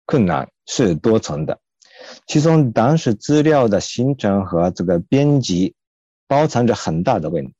[0.06, 1.56] 困难是多层的。
[2.26, 5.72] 其中，党史资料的形成和这个编辑，
[6.26, 7.54] 包藏着很大的问题。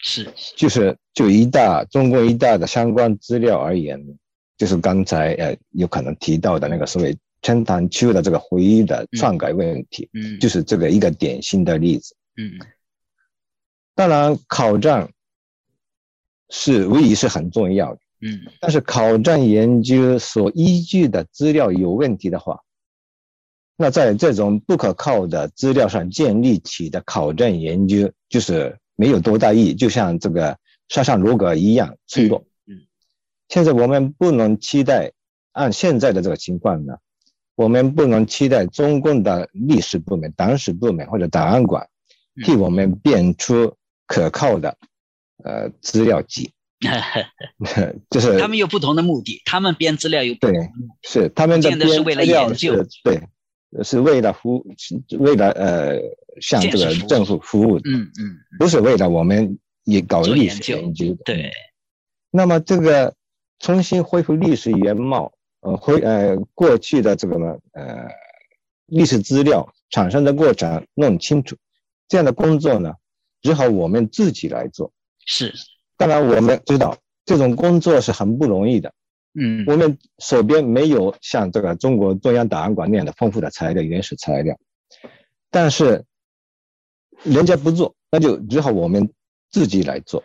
[0.00, 3.98] 是，就是就一大中共一大的相关资料而言，
[4.58, 12.52] 就是刚才呃有可能提到的那个所谓陈塘秋的这个回忆的篡改问题，嗯，就是这个一个典型的例子，嗯。
[13.96, 15.08] 当然，考证
[16.50, 22.60] 是无疑是很重要的，嗯，但是考证研究所依据的资料有问题的话，
[23.76, 32.44] 那在这种不可靠的资料上建立起的考证研究就是没有多大意义，就像这个沙上如格一样脆弱。
[32.66, 32.82] 嗯，
[33.48, 35.12] 现在我们不能期待
[35.52, 36.96] 按现在的这个情况呢，
[37.54, 41.88] 我们不能期待中共的历史部门、党史部门或者档案馆
[42.44, 43.76] 替我们变出。
[44.06, 44.76] 可靠的，
[45.44, 46.52] 呃，资料集，
[48.10, 50.52] 就是他们有不同的目的，他们编资料有对，
[51.02, 51.86] 是他们的编资
[52.24, 53.20] 料是，对，
[53.82, 54.64] 是为了服，
[55.18, 55.98] 为了呃，
[56.40, 61.50] 向这个政府服务，嗯嗯，不是为了我们也搞历史研究的，对。
[62.30, 63.14] 那么这个
[63.60, 68.08] 重新恢复历史原貌，呃，恢呃过去的这个呢，呃，
[68.86, 71.56] 历史资料产生的过程弄清楚，
[72.08, 72.92] 这样的工作呢，
[73.44, 74.90] 只好我们自己来做。
[75.26, 75.52] 是，
[75.98, 78.92] 当然我们知道这种工作是很不容易的。
[79.34, 84.58] 嗯，我们手边没有像这个中国中央档案馆那样的丰富的材料、原始材料，
[85.50, 86.06] 但是
[87.22, 89.12] 人家不做，那就只好我们
[89.50, 90.24] 自己来做。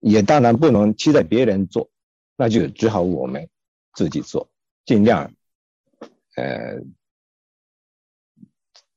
[0.00, 1.90] 也当然不能期待别人做，
[2.36, 3.46] 那就只好我们
[3.92, 4.48] 自己做，
[4.86, 5.34] 尽量
[6.36, 6.80] 呃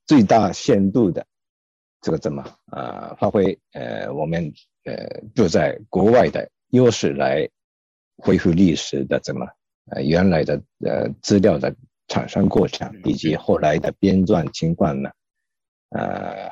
[0.06, 1.26] 最大限度的
[2.00, 4.52] 这个怎么啊发挥呃我们
[4.84, 7.48] 呃就在国外的优势来
[8.16, 9.46] 恢复历史的怎么
[9.90, 11.74] 呃原来的呃资料的
[12.08, 15.10] 产生过程以及后来的编撰情况呢
[15.90, 16.50] 呃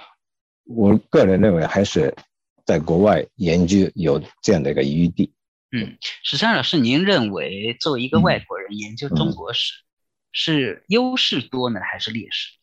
[0.64, 2.14] 我个人认为还是。
[2.68, 5.32] 在国外研究有这样的一个余地。
[5.70, 9.72] 嗯，史山老师，您认为作为一个外国人研究中国史，
[10.32, 12.57] 是优势多呢，还是劣势？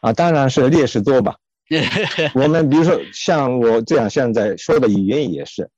[0.00, 1.36] 啊，当然是劣势多吧。
[2.34, 5.70] 我们比如说像我这样现在说的语言也是，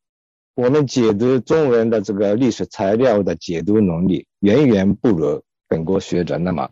[0.54, 6.70] 我们解读中文的这个历史材料的解读能力，远远不如本国学者那么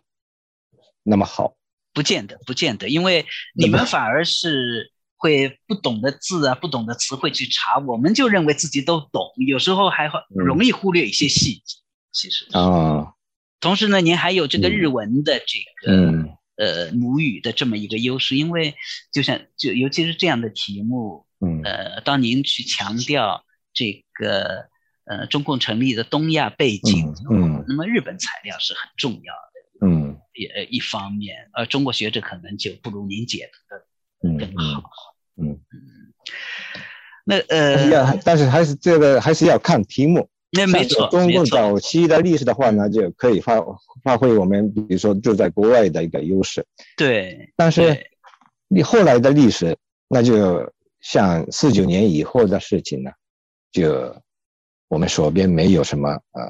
[1.03, 1.55] 那么好。
[1.93, 3.25] 不见得，不见得，因为
[3.55, 4.91] 你们反而是。
[5.23, 11.77] 会不懂的字啊，不懂的词汇去查，我们就认为自己都懂，有时候还容易忽略一些细节。
[12.11, 13.13] 其实啊，
[13.59, 15.93] 同时呢，您还有这个日文的这个
[16.61, 18.75] 呃母语的这么一个优势，因为
[19.11, 21.61] 就像就尤其是这样的题目，嗯。
[21.63, 23.43] 呃，当您去强调
[23.73, 24.69] 这个
[25.05, 34.83] 呃中共成立的东亚背景，嗯，那么日本材料是很重要的，嗯，也一方面，而中国学者可能就不如您解读的更好。
[35.41, 35.59] 嗯。
[37.25, 40.29] 那呃，要但是还是这个还是要看题目。
[40.51, 43.59] 那没错，中共早期的历史的话呢，就可以发
[44.03, 46.65] 发挥我们比如说住在国外的一个优势。
[46.97, 47.53] 对。
[47.55, 48.07] 但是
[48.67, 49.77] 你后来的历史，
[50.07, 53.11] 那就像四九年以后的事情呢，
[53.71, 54.15] 就
[54.89, 56.41] 我们手边没有什么呃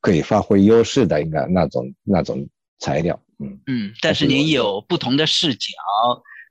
[0.00, 2.46] 可以发挥优势的一个那种那种
[2.78, 3.18] 材料。
[3.38, 5.68] 嗯嗯，但是您有不同的视角。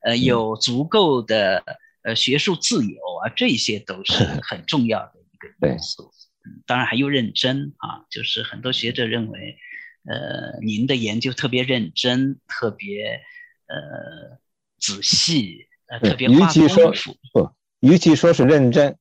[0.05, 1.63] 呃，有足够的
[2.03, 6.11] 呃学术自由啊，这些都是很重要的一个因素。
[6.45, 9.57] 嗯，当然还有认真啊，就是很多学者认为，
[10.03, 13.21] 呃，您的研究特别认真，特别
[13.67, 14.39] 呃
[14.79, 17.17] 仔细，呃，特别花功夫。
[17.33, 18.97] 不，与其说是认真，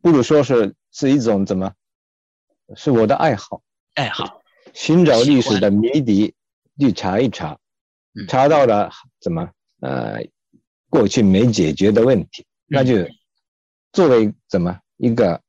[0.00, 1.74] 不如说是是一种怎么？
[2.74, 3.62] 是我的爱好。
[3.94, 4.42] 爱好。
[4.74, 6.34] 寻找历史的谜底，
[6.78, 7.58] 去查一查，
[8.28, 8.90] 查到了
[9.20, 9.50] 怎么？
[9.80, 10.22] 呃，
[10.88, 13.06] 过去没解决的问题，那就
[13.92, 15.42] 作为怎么一个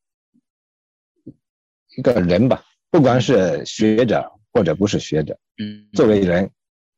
[1.98, 6.50] 一个人吧，不管是学者或者不是学者，嗯，作为人，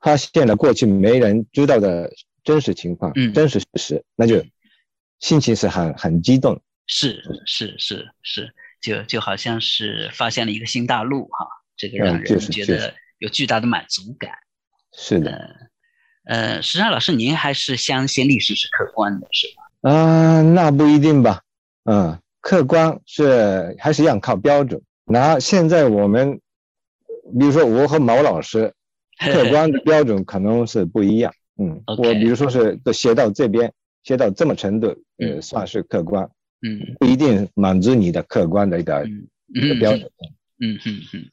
[0.02, 2.12] 发现了过去没人知道的
[2.44, 4.46] 真实情况，嗯真实事实，那就
[5.20, 11.48] 心情是很很激动，是是是是，就就好像是发现了一个新大陆哈，
[11.78, 14.32] 这个让人觉得有巨大的满足感，
[14.94, 15.70] 是的。
[16.26, 19.90] 呃，实际上，老师您还是相信历史是客观的，是吧？
[19.90, 21.42] 啊，那不一定吧。
[21.86, 24.80] 嗯，客观是还是要靠标准。
[25.10, 26.40] 那现在我们，
[27.40, 28.72] 比如说我和毛老师，
[29.20, 31.34] 客观的标准可能是不一样。
[31.58, 36.30] 嗯，我比如说是写到这边，写到这么程度，呃，算是客观。
[36.62, 39.06] 嗯，不一定满足你的客观的一个
[39.54, 40.10] 一个标准。
[40.62, 41.26] 嗯嗯嗯，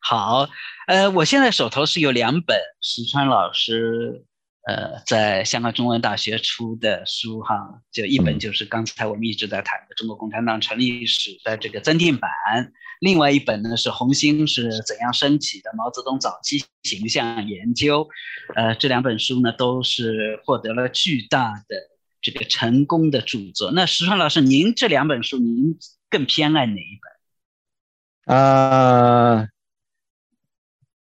[0.00, 0.48] 好。
[0.86, 4.24] 呃，我现在手头是有两本石川老师。
[4.66, 7.54] 呃，在香港中文大学出的书哈，
[7.92, 12.28] 就一本就是刚才我们一直在谈的《中国共产党成立史》的这个增订版，
[12.98, 18.04] 另外一本呢是《红星是怎样升起的：毛泽东早期形象研究》。
[18.56, 21.76] 呃，这两本书呢都是获得了巨大的
[22.20, 23.70] 这个成功的著作。
[23.70, 25.78] 那石川老师，您这两本书您
[26.10, 26.98] 更偏爱哪一
[28.26, 28.36] 本？
[28.36, 29.46] 啊，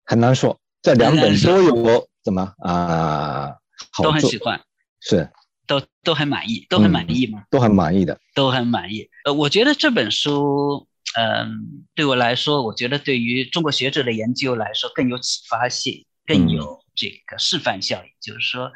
[0.06, 2.09] 很难说，这两本都有。
[2.24, 3.56] 怎么啊？
[4.04, 4.62] 都很喜欢，
[5.00, 5.30] 是，
[5.66, 7.44] 都都很满意，都很满意吗？
[7.50, 9.10] 都很满意的，都很满意。
[9.26, 10.88] 呃，我觉得这本书，
[11.18, 18.10] 嗯，对我来说，我觉得对于中国学者的研究来说更有启发性，更有这个示范效应。
[18.22, 18.72] 就是说，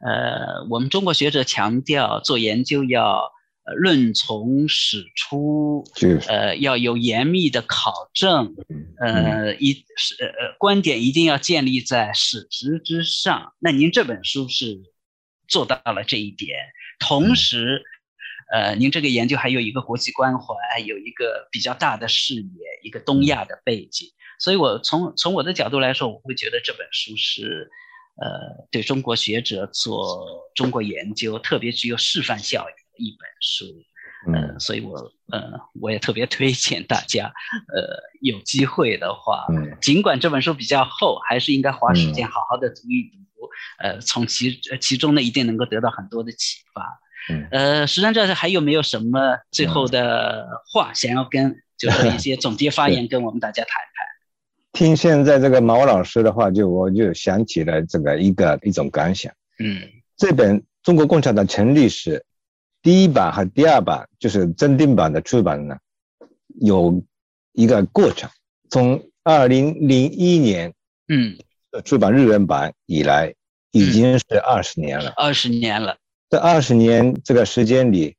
[0.00, 3.32] 呃，我们中国学者强调做研究要。
[3.64, 5.84] 呃，论从史出，
[6.28, 8.54] 呃，要有严密的考证，
[9.00, 13.54] 呃，一是呃观点一定要建立在史实之上。
[13.58, 14.78] 那您这本书是
[15.48, 16.58] 做到了这一点，
[16.98, 17.82] 同时，
[18.52, 20.54] 呃，您这个研究还有一个国际关怀，
[20.84, 22.42] 有一个比较大的视野，
[22.82, 24.08] 一个东亚的背景。
[24.38, 27.70] 所以我从从我的角度来说，我会觉得这本书是
[28.16, 33.64] 呃，对中国学者做中国研究特别具有示范效应的一本书。
[34.26, 34.96] 嗯，所以我
[35.30, 37.26] 呃，我也特别推荐大家，
[37.74, 39.44] 呃，有机会的话，
[39.82, 43.50] 尽管这本书比较厚，还是应该花时间好好的读一读，
[43.80, 46.98] 呃，从其其中呢，一定能够得到很多的启发。
[47.50, 54.06] 呃，石山教授还有没有什么最后的话想要跟，就是一些总结发 言跟我们大家谈谈？
[54.72, 59.30] 听现在这个毛老师的话，就我就想起了这个一个一种感想。
[59.58, 59.82] 嗯，
[60.16, 62.18] 这本《中国共产党成立史》。
[62.84, 65.74] 第一版和第二版就是增订版的出版呢，
[66.60, 67.02] 有
[67.52, 68.28] 一个过程。
[68.68, 70.70] 从二零零一年，
[71.08, 71.34] 嗯，
[71.82, 73.32] 出版日文版以来，
[73.70, 75.14] 已经是二十年了。
[75.16, 75.96] 二十年了。
[76.28, 78.14] 这二十年这个时间里，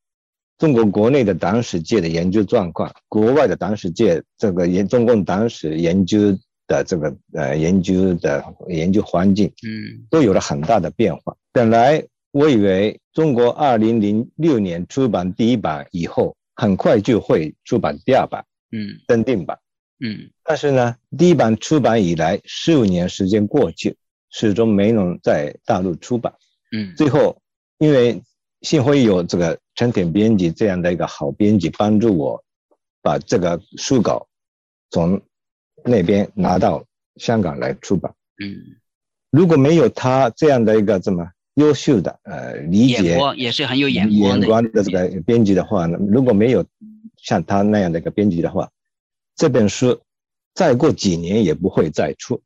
[0.58, 6.36] 中国国内的党史界的研究状况，国外的党史界这个研中共党史研究
[6.66, 11.38] 的这个呃研究的研究环境，嗯，都有了很大的变化。
[11.52, 12.04] 本来。
[12.36, 19.57] 我以为中国二零零六年出版第一版以后，很快就会出版第二版，嗯，增订版，
[20.02, 20.30] 嗯。
[20.44, 23.95] 但是呢，第一版出版以来十五年时间过去，
[24.32, 26.34] 始终没能在大陆出版，
[26.74, 26.94] 嗯。
[26.98, 27.41] 最后，
[27.78, 28.22] 因为
[28.64, 32.44] 幸亏有这个陈田编辑这样的一个好编辑帮助我，
[33.02, 34.28] 把这个书稿
[34.90, 35.22] 从
[35.86, 36.84] 那边拿到
[37.16, 38.14] 香港来出版，
[38.44, 38.76] 嗯。
[39.32, 41.32] 如果没有他这样的一个怎么。
[41.56, 44.10] 优秀的呃理解也是很有眼
[44.45, 46.65] 光的这个编辑的话呢，如果没有
[47.18, 48.69] 像他那样的一个编辑的话，
[49.36, 50.02] 这本书
[50.53, 52.41] 再过几年也不会再出。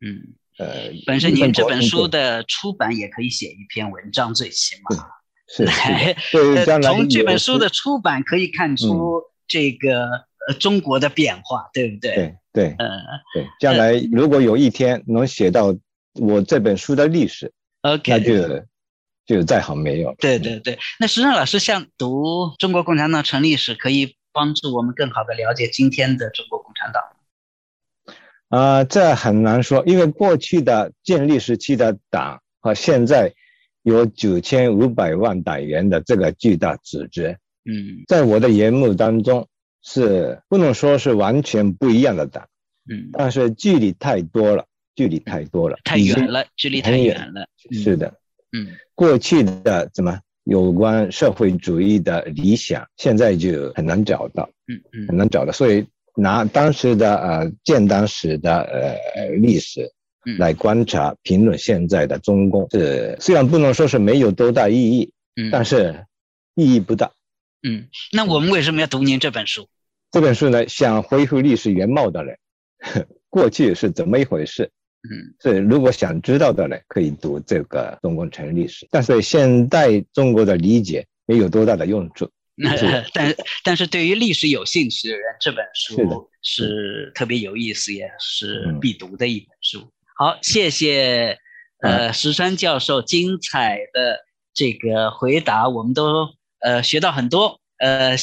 [0.00, 5.06] 嗯，呃，本身您这本书的出版也可以写一篇文章，最起码
[5.46, 5.64] 是
[6.16, 6.64] 是。
[6.82, 10.08] 从这本书的出版可以看出这个
[10.48, 12.14] 呃中国的变化，对不对？
[12.16, 12.88] 对对，呃
[13.34, 15.76] 对，将来如果有一天能写到
[16.14, 17.52] 我这本书的历史。
[17.82, 18.64] OK，那就
[19.26, 20.14] 就再好没有。
[20.18, 27.02] 对对对，那石上老师像读中国共产党成立史，可以帮助我们更好的了解今天的中国共产党。
[28.48, 33.32] 啊，这很难说，因为过去的建立时期的党和现在
[33.82, 39.48] 有九千五百万党员的这个巨大组织，嗯，在我的眼目当中
[39.82, 42.46] 是不能说是完全不一样的党，
[42.88, 44.66] 嗯，但是距离太多了。
[44.94, 47.46] 距离太多了，太远了，距离太远了。
[47.70, 48.12] 是的，
[48.52, 55.52] 嗯，过去的怎么有关社会主义的理想，现在就很难找到，嗯嗯，很难找到。
[55.52, 55.86] 所以
[56.16, 58.60] 拿当时的呃建党史的
[59.14, 59.90] 呃历史
[60.38, 66.04] 来观察评论现在的中共，是虽然不能说是没有多大意义，嗯，但是
[66.54, 67.10] 意义不大。
[67.62, 69.68] 嗯，那我们为什么要读您这本书？
[70.10, 72.36] 这本书呢，想恢复历史原貌的人，
[73.30, 74.70] 过去是怎么一回事？
[75.10, 82.30] 嗯，所以如果想知道的呢，可以读这个中共成立史，但是现代中国的理解没有多大的用处。
[83.12, 83.34] 但
[83.64, 89.80] 但是对于历史有兴趣的人，这本书是特别有意思，也是必读的一本书。
[90.16, 91.36] 好，谢谢
[91.80, 94.20] 呃石川教授精彩的
[94.54, 96.28] 这个回答，我们都
[96.60, 97.60] 呃学到很多。
[97.78, 98.14] 呃，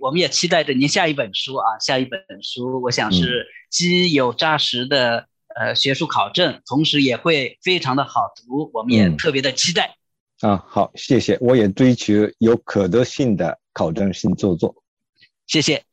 [0.00, 5.26] 我们也期待着您下一本书啊，下一本书我想是基有扎实的。
[5.54, 9.96] 呃，学术考证，同时也会非常的好读，我们也特别的期待。
[10.40, 14.74] 啊，好，谢谢，我也追求有可得性的考证性著作。
[15.46, 15.84] 谢谢。